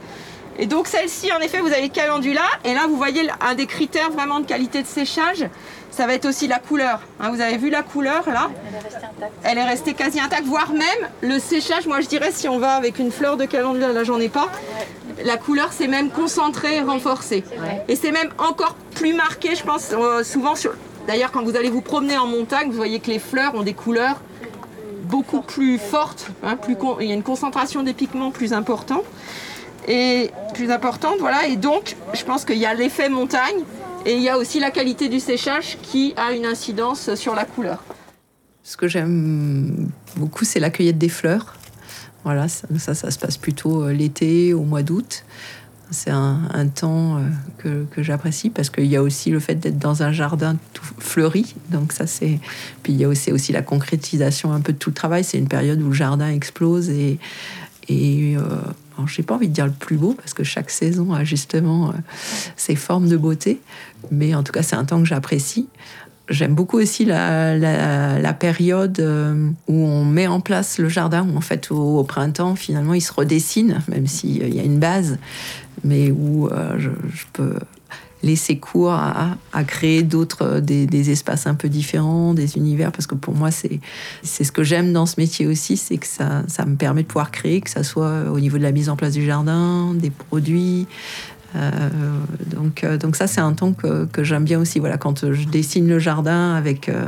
Et 0.59 0.65
donc 0.65 0.87
celle-ci, 0.87 1.31
en 1.31 1.39
effet, 1.39 1.59
vous 1.59 1.67
avez 1.71 1.83
le 1.83 1.87
calendula. 1.89 2.41
Et 2.63 2.73
là, 2.73 2.81
vous 2.87 2.97
voyez 2.97 3.27
un 3.41 3.55
des 3.55 3.65
critères 3.67 4.09
vraiment 4.11 4.39
de 4.39 4.45
qualité 4.45 4.81
de 4.81 4.87
séchage, 4.87 5.45
ça 5.91 6.05
va 6.07 6.13
être 6.13 6.25
aussi 6.25 6.47
la 6.47 6.59
couleur. 6.59 7.01
Hein, 7.19 7.31
vous 7.31 7.41
avez 7.41 7.57
vu 7.57 7.69
la 7.69 7.83
couleur 7.83 8.23
là? 8.29 8.49
Elle 8.65 8.75
est 8.75 8.79
restée 8.79 8.97
intacte. 9.05 9.33
Elle 9.43 9.57
est 9.57 9.63
restée 9.63 9.93
quasi 9.93 10.19
intacte, 10.19 10.45
voire 10.45 10.71
même 10.71 11.09
le 11.21 11.39
séchage. 11.39 11.87
Moi, 11.87 12.01
je 12.01 12.07
dirais 12.07 12.31
si 12.31 12.47
on 12.47 12.59
va 12.59 12.71
avec 12.73 12.99
une 12.99 13.11
fleur 13.11 13.37
de 13.37 13.45
calendula, 13.45 13.93
là 13.93 14.03
j'en 14.03 14.19
ai 14.19 14.29
pas. 14.29 14.47
La 15.23 15.37
couleur, 15.37 15.69
c'est 15.71 15.87
même 15.87 16.09
concentré, 16.11 16.81
renforcé. 16.81 17.43
Et 17.87 17.95
c'est 17.95 18.11
même 18.11 18.29
encore 18.37 18.75
plus 18.93 19.13
marqué, 19.13 19.55
je 19.55 19.63
pense, 19.63 19.91
euh, 19.93 20.23
souvent 20.23 20.55
sur. 20.55 20.73
D'ailleurs, 21.07 21.31
quand 21.31 21.41
vous 21.43 21.55
allez 21.55 21.69
vous 21.69 21.81
promener 21.81 22.17
en 22.17 22.27
montagne, 22.27 22.69
vous 22.69 22.75
voyez 22.77 22.99
que 22.99 23.09
les 23.09 23.17
fleurs 23.19 23.55
ont 23.55 23.63
des 23.63 23.73
couleurs 23.73 24.21
beaucoup 25.03 25.41
plus 25.41 25.79
fortes. 25.79 26.27
hein, 26.43 26.57
plus 26.57 26.75
con- 26.75 26.97
Il 26.99 27.07
y 27.07 27.11
a 27.11 27.15
une 27.15 27.23
concentration 27.23 27.81
des 27.81 27.93
pigments 27.93 28.29
plus 28.29 28.53
importante 28.53 29.05
et 29.87 30.31
plus 30.53 30.71
importante, 30.71 31.17
voilà. 31.19 31.47
Et 31.47 31.55
donc, 31.55 31.95
je 32.13 32.23
pense 32.23 32.45
qu'il 32.45 32.57
y 32.57 32.65
a 32.65 32.73
l'effet 32.73 33.09
montagne 33.09 33.63
et 34.05 34.15
il 34.15 34.21
y 34.21 34.29
a 34.29 34.37
aussi 34.37 34.59
la 34.59 34.71
qualité 34.71 35.09
du 35.09 35.19
séchage 35.19 35.77
qui 35.81 36.13
a 36.17 36.33
une 36.33 36.45
incidence 36.45 37.13
sur 37.15 37.35
la 37.35 37.45
couleur. 37.45 37.83
Ce 38.63 38.75
que 38.75 38.87
j'aime 38.87 39.89
beaucoup, 40.17 40.43
c'est 40.43 40.59
la 40.59 40.69
cueillette 40.69 40.97
des 40.97 41.09
fleurs. 41.09 41.55
Voilà, 42.23 42.49
ça, 42.49 42.67
ça, 42.93 43.11
se 43.11 43.17
passe 43.17 43.37
plutôt 43.37 43.83
euh, 43.83 43.93
l'été, 43.93 44.53
au 44.53 44.63
mois 44.63 44.83
d'août. 44.83 45.23
C'est 45.91 46.11
un, 46.11 46.67
temps 46.75 47.15
euh, 47.15 47.21
que, 47.59 47.85
que 47.89 48.03
j'apprécie 48.03 48.49
parce 48.49 48.69
qu'il 48.69 48.87
y 48.87 48.97
a 48.97 49.01
aussi 49.01 49.31
le 49.31 49.39
fait 49.39 49.55
d'être 49.55 49.79
dans 49.79 50.03
un 50.03 50.11
jardin 50.11 50.57
tout 50.73 50.83
fleuri. 50.99 51.55
Donc 51.69 51.93
ça, 51.93 52.07
c'est. 52.07 52.41
Puis 52.83 52.91
il 52.91 52.99
y 52.99 53.05
a 53.05 53.07
aussi, 53.07 53.31
aussi 53.31 53.53
la 53.53 53.61
concrétisation 53.61 54.51
un 54.51 54.59
peu 54.59 54.73
de 54.73 54.77
tout 54.77 54.89
le 54.89 54.95
travail. 54.95 55.23
C'est 55.23 55.37
une 55.37 55.47
période 55.47 55.81
où 55.81 55.87
le 55.87 55.93
jardin 55.93 56.29
explose 56.29 56.89
et. 56.89 57.19
Et 57.89 58.35
euh, 58.35 58.41
alors, 58.95 59.07
j'ai 59.07 59.23
pas 59.23 59.35
envie 59.35 59.47
de 59.47 59.53
dire 59.53 59.65
le 59.65 59.71
plus 59.71 59.97
beau 59.97 60.13
parce 60.13 60.33
que 60.33 60.43
chaque 60.43 60.69
saison 60.69 61.13
a 61.13 61.23
justement 61.23 61.89
euh, 61.89 61.93
ses 62.55 62.75
formes 62.75 63.07
de 63.07 63.17
beauté. 63.17 63.61
Mais 64.11 64.35
en 64.35 64.43
tout 64.43 64.51
cas, 64.51 64.63
c'est 64.63 64.75
un 64.75 64.85
temps 64.85 64.99
que 64.99 65.07
j'apprécie. 65.07 65.67
J'aime 66.29 66.55
beaucoup 66.55 66.77
aussi 66.77 67.05
la, 67.05 68.35
période 68.37 68.99
euh, 68.99 69.49
où 69.67 69.73
on 69.73 70.03
met 70.03 70.27
en 70.27 70.41
place 70.41 70.77
le 70.77 70.89
jardin, 70.89 71.25
où 71.25 71.37
en 71.37 71.41
fait 71.41 71.71
au, 71.71 72.03
printemps 72.03 72.55
finalement 72.55 72.93
il 72.93 73.01
se 73.01 73.13
redessine, 73.13 73.81
même 73.87 74.07
s'il 74.07 74.53
y 74.53 74.59
a 74.59 74.63
une 74.63 74.79
base, 74.79 75.19
mais 75.85 76.11
où 76.11 76.49
je, 76.77 76.89
je 77.13 77.23
peux 77.31 77.53
laisser 78.23 78.57
cours 78.57 78.91
à, 78.91 79.37
créer 79.65 80.03
d'autres, 80.03 80.43
euh, 80.43 80.61
des, 80.61 81.09
espaces 81.11 81.47
un 81.47 81.55
peu 81.55 81.69
différents, 81.69 82.33
des 82.33 82.57
univers, 82.57 82.91
parce 82.91 83.07
que 83.07 83.15
pour 83.15 83.35
moi 83.35 83.51
c'est 83.51 83.79
ce 84.23 84.51
que 84.51 84.63
j'aime 84.63 84.93
dans 84.93 85.05
ce 85.05 85.15
métier 85.17 85.47
aussi, 85.47 85.77
c'est 85.77 85.97
que 85.97 86.07
ça, 86.07 86.43
ça 86.47 86.65
me 86.65 86.75
permet 86.75 87.03
de 87.03 87.07
pouvoir 87.07 87.31
créer, 87.31 87.61
que 87.61 87.69
ça 87.69 87.83
soit 87.83 88.23
au 88.31 88.39
niveau 88.39 88.57
de 88.57 88.63
la 88.63 88.71
mise 88.71 88.89
en 88.89 88.95
place 88.95 89.13
du 89.13 89.25
jardin, 89.25 89.93
des 89.93 90.09
produits, 90.09 90.87
euh, 91.55 91.71
donc, 92.45 92.83
euh, 92.83 92.97
donc 92.97 93.15
ça, 93.15 93.27
c'est 93.27 93.41
un 93.41 93.53
temps 93.53 93.73
que, 93.73 94.05
que 94.05 94.23
j'aime 94.23 94.43
bien 94.43 94.59
aussi. 94.59 94.79
Voilà, 94.79 94.97
quand 94.97 95.31
je 95.31 95.47
dessine 95.47 95.87
le 95.87 95.99
jardin 95.99 96.53
avec, 96.53 96.89
euh, 96.89 97.07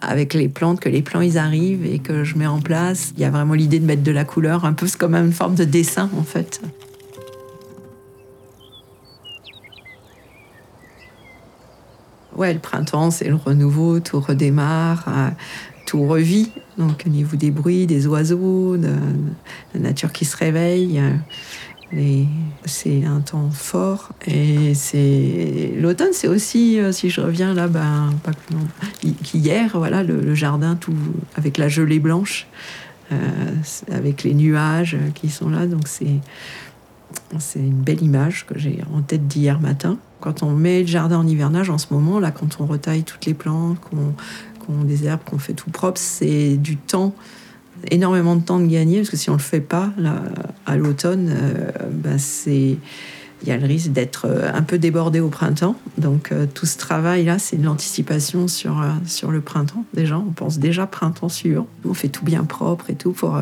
avec 0.00 0.34
les 0.34 0.48
plantes, 0.48 0.80
que 0.80 0.88
les 0.88 1.02
plants 1.02 1.20
ils 1.20 1.38
arrivent 1.38 1.86
et 1.86 1.98
que 1.98 2.24
je 2.24 2.36
mets 2.36 2.46
en 2.46 2.60
place, 2.60 3.12
il 3.16 3.22
y 3.22 3.24
a 3.24 3.30
vraiment 3.30 3.54
l'idée 3.54 3.78
de 3.78 3.86
mettre 3.86 4.02
de 4.02 4.12
la 4.12 4.24
couleur, 4.24 4.64
un 4.64 4.72
peu 4.72 4.86
comme 4.98 5.14
une 5.14 5.32
forme 5.32 5.54
de 5.54 5.64
dessin 5.64 6.10
en 6.18 6.24
fait. 6.24 6.60
Ouais, 12.36 12.52
le 12.52 12.60
printemps, 12.60 13.10
c'est 13.10 13.28
le 13.28 13.34
renouveau, 13.34 14.00
tout 14.00 14.20
redémarre, 14.20 15.04
euh, 15.08 15.28
tout 15.86 16.06
revit. 16.06 16.50
Donc 16.78 17.04
au 17.06 17.10
niveau 17.10 17.36
des 17.36 17.50
bruits, 17.50 17.86
des 17.86 18.06
oiseaux, 18.06 18.76
de, 18.76 18.88
la 19.74 19.80
nature 19.80 20.12
qui 20.12 20.24
se 20.24 20.36
réveille. 20.36 21.00
euh, 21.94 22.24
C'est 22.64 23.04
un 23.04 23.20
temps 23.20 23.50
fort 23.50 24.12
et 24.26 24.72
c'est 24.74 25.74
l'automne. 25.78 26.12
C'est 26.12 26.28
aussi, 26.28 26.78
euh, 26.80 26.90
si 26.90 27.10
je 27.10 27.20
reviens 27.20 27.52
là, 27.52 27.68
ben, 27.68 28.14
pas 28.22 28.32
voilà, 29.74 30.02
le, 30.02 30.20
le 30.20 30.34
jardin 30.34 30.74
tout 30.76 30.94
avec 31.36 31.58
la 31.58 31.68
gelée 31.68 31.98
blanche, 31.98 32.46
avec 33.90 34.22
les 34.22 34.32
nuages 34.32 34.96
qui 35.14 35.28
sont 35.28 35.50
là. 35.50 35.66
Donc 35.66 35.86
c'est 35.86 36.16
c'est 37.38 37.58
une 37.58 37.82
belle 37.82 38.02
image 38.02 38.46
que 38.46 38.58
j'ai 38.58 38.80
en 38.92 39.02
tête 39.02 39.26
d'hier 39.28 39.60
matin. 39.60 39.98
Quand 40.22 40.42
on 40.42 40.52
met 40.52 40.80
le 40.80 40.86
jardin 40.86 41.18
en 41.18 41.26
hivernage 41.26 41.68
en 41.68 41.78
ce 41.78 41.92
moment, 41.92 42.18
là, 42.18 42.30
quand 42.30 42.60
on 42.60 42.66
retaille 42.66 43.02
toutes 43.02 43.26
les 43.26 43.34
plantes, 43.34 43.78
qu'on 43.80 44.14
qu'on 44.64 44.84
désherbe, 44.84 45.20
qu'on 45.28 45.38
fait 45.38 45.54
tout 45.54 45.70
propre, 45.70 45.98
c'est 45.98 46.56
du 46.56 46.76
temps 46.76 47.14
énormément 47.90 48.36
de 48.36 48.42
temps 48.42 48.60
de 48.60 48.66
gagner 48.66 48.98
parce 48.98 49.10
que 49.10 49.16
si 49.16 49.28
on 49.28 49.32
le 49.32 49.40
fait 49.40 49.60
pas 49.60 49.90
là, 49.98 50.22
à 50.66 50.76
l'automne, 50.76 51.34
euh, 51.34 51.70
ben 51.90 52.16
c'est 52.16 52.78
il 53.42 53.48
y 53.48 53.52
a 53.52 53.56
le 53.56 53.66
risque 53.66 53.90
d'être 53.90 54.26
euh, 54.26 54.50
un 54.52 54.62
peu 54.62 54.78
débordé 54.78 55.20
au 55.20 55.28
printemps. 55.28 55.76
Donc 55.98 56.32
euh, 56.32 56.46
tout 56.52 56.66
ce 56.66 56.78
travail 56.78 57.24
là, 57.24 57.38
c'est 57.38 57.56
de 57.56 57.64
l'anticipation 57.64 58.48
sur 58.48 58.80
euh, 58.80 58.90
sur 59.06 59.30
le 59.30 59.40
printemps. 59.40 59.84
Déjà, 59.94 60.18
on 60.18 60.30
pense 60.30 60.58
déjà 60.58 60.86
printemps 60.86 61.28
suivant. 61.28 61.66
On 61.84 61.94
fait 61.94 62.08
tout 62.08 62.24
bien 62.24 62.44
propre 62.44 62.90
et 62.90 62.94
tout 62.94 63.12
pour 63.12 63.38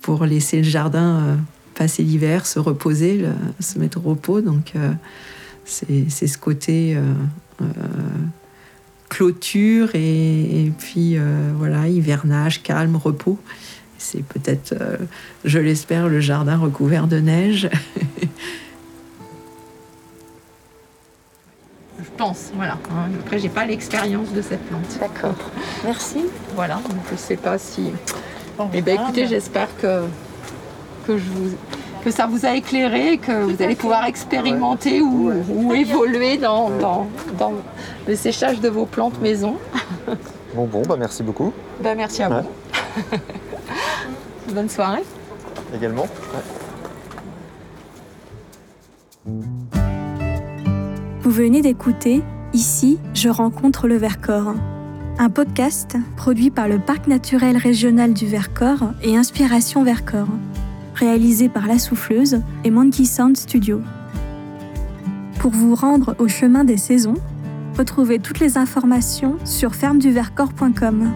pour 0.00 0.24
laisser 0.24 0.58
le 0.58 0.68
jardin 0.68 1.38
passer 1.74 2.02
l'hiver, 2.02 2.46
se 2.46 2.58
reposer, 2.58 3.24
se 3.60 3.78
mettre 3.78 3.98
au 3.98 4.10
repos. 4.10 4.40
Donc 4.40 4.72
c'est 5.68 6.26
ce 6.26 6.38
côté 6.38 6.96
euh, 6.96 7.02
euh, 7.62 7.64
clôture 9.08 9.90
et, 9.94 10.64
et 10.66 10.72
puis 10.76 11.16
euh, 11.18 11.50
voilà 11.56 11.86
hivernage, 11.88 12.62
calme, 12.62 12.96
repos. 12.96 13.38
C'est 13.98 14.22
peut-être, 14.22 14.74
euh, 14.80 14.96
je 15.44 15.58
l'espère, 15.58 16.08
le 16.08 16.20
jardin 16.20 16.56
recouvert 16.56 17.06
de 17.08 17.18
neige. 17.18 17.68
je 21.98 22.04
pense, 22.16 22.50
voilà. 22.54 22.78
hein. 22.92 23.08
Après, 23.24 23.38
j'ai 23.38 23.48
pas 23.48 23.66
l'expérience 23.66 24.32
de 24.32 24.40
cette 24.42 24.62
plante. 24.66 24.98
D'accord. 25.00 25.34
Merci. 25.84 26.26
Voilà, 26.54 26.76
donc 26.76 27.00
je 27.10 27.16
sais 27.16 27.36
pas 27.36 27.58
si. 27.58 27.90
Bon, 28.56 28.70
Eh 28.72 28.82
ben, 28.82 28.94
écoutez, 29.00 29.22
mais- 29.22 29.28
j'espère 29.28 29.68
que 29.78 30.02
que 31.06 31.16
je 31.18 31.24
vous 31.24 31.50
que 32.08 32.14
ça 32.14 32.26
vous 32.26 32.46
a 32.46 32.54
éclairé, 32.54 33.12
et 33.12 33.18
que 33.18 33.42
vous 33.42 33.62
allez 33.62 33.74
pouvoir 33.76 34.06
expérimenter 34.06 35.02
ou, 35.02 35.30
ou 35.54 35.74
évoluer 35.74 36.38
dans, 36.38 36.70
dans, 36.70 37.06
dans 37.38 37.52
le 38.06 38.16
séchage 38.16 38.60
de 38.60 38.68
vos 38.70 38.86
plantes 38.86 39.20
maison. 39.20 39.56
Bon, 40.54 40.64
bon, 40.64 40.80
bah 40.88 40.96
merci 40.98 41.22
beaucoup 41.22 41.52
Ben, 41.82 41.94
merci 41.94 42.22
à 42.22 42.30
Ouais. 42.30 42.40
vous. 42.40 43.18
Bonne 44.54 44.68
soirée. 44.70 45.02
également. 45.76 46.06
Vous 51.22 51.30
venez 51.30 51.60
d'écouter 51.60 52.22
Ici, 52.54 52.98
je 53.12 53.28
rencontre 53.28 53.86
le 53.88 53.96
Vercors, 53.98 54.54
un 55.18 55.28
podcast 55.28 55.96
produit 56.16 56.50
par 56.50 56.66
le 56.66 56.78
Parc 56.78 57.06
naturel 57.06 57.58
régional 57.58 58.14
du 58.14 58.26
Vercors 58.26 58.92
et 59.02 59.16
Inspiration 59.18 59.84
Vercors, 59.84 60.28
réalisé 60.98 61.48
par 61.48 61.66
La 61.66 61.78
Souffleuse 61.78 62.42
et 62.64 62.70
Monkey 62.70 63.04
Sound 63.04 63.36
Studio. 63.36 63.80
Pour 65.38 65.52
vous 65.52 65.74
rendre 65.74 66.14
au 66.18 66.28
chemin 66.28 66.64
des 66.64 66.76
saisons, 66.76 67.14
retrouvez 67.76 68.18
toutes 68.18 68.40
les 68.40 68.58
informations 68.58 69.38
sur 69.44 69.74
fermeduvercors.com. 69.74 71.10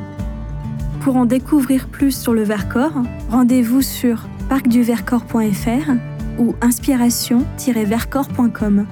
Pour 1.01 1.17
en 1.17 1.25
découvrir 1.25 1.89
plus 1.89 2.13
sur 2.13 2.33
le 2.33 2.45
Vercors, 2.45 3.03
rendez-vous 3.29 3.83
sur 3.83 4.29
parcduvercors.fr 4.49 5.91
ou 6.39 6.55
inspiration-vercors.com. 6.61 8.87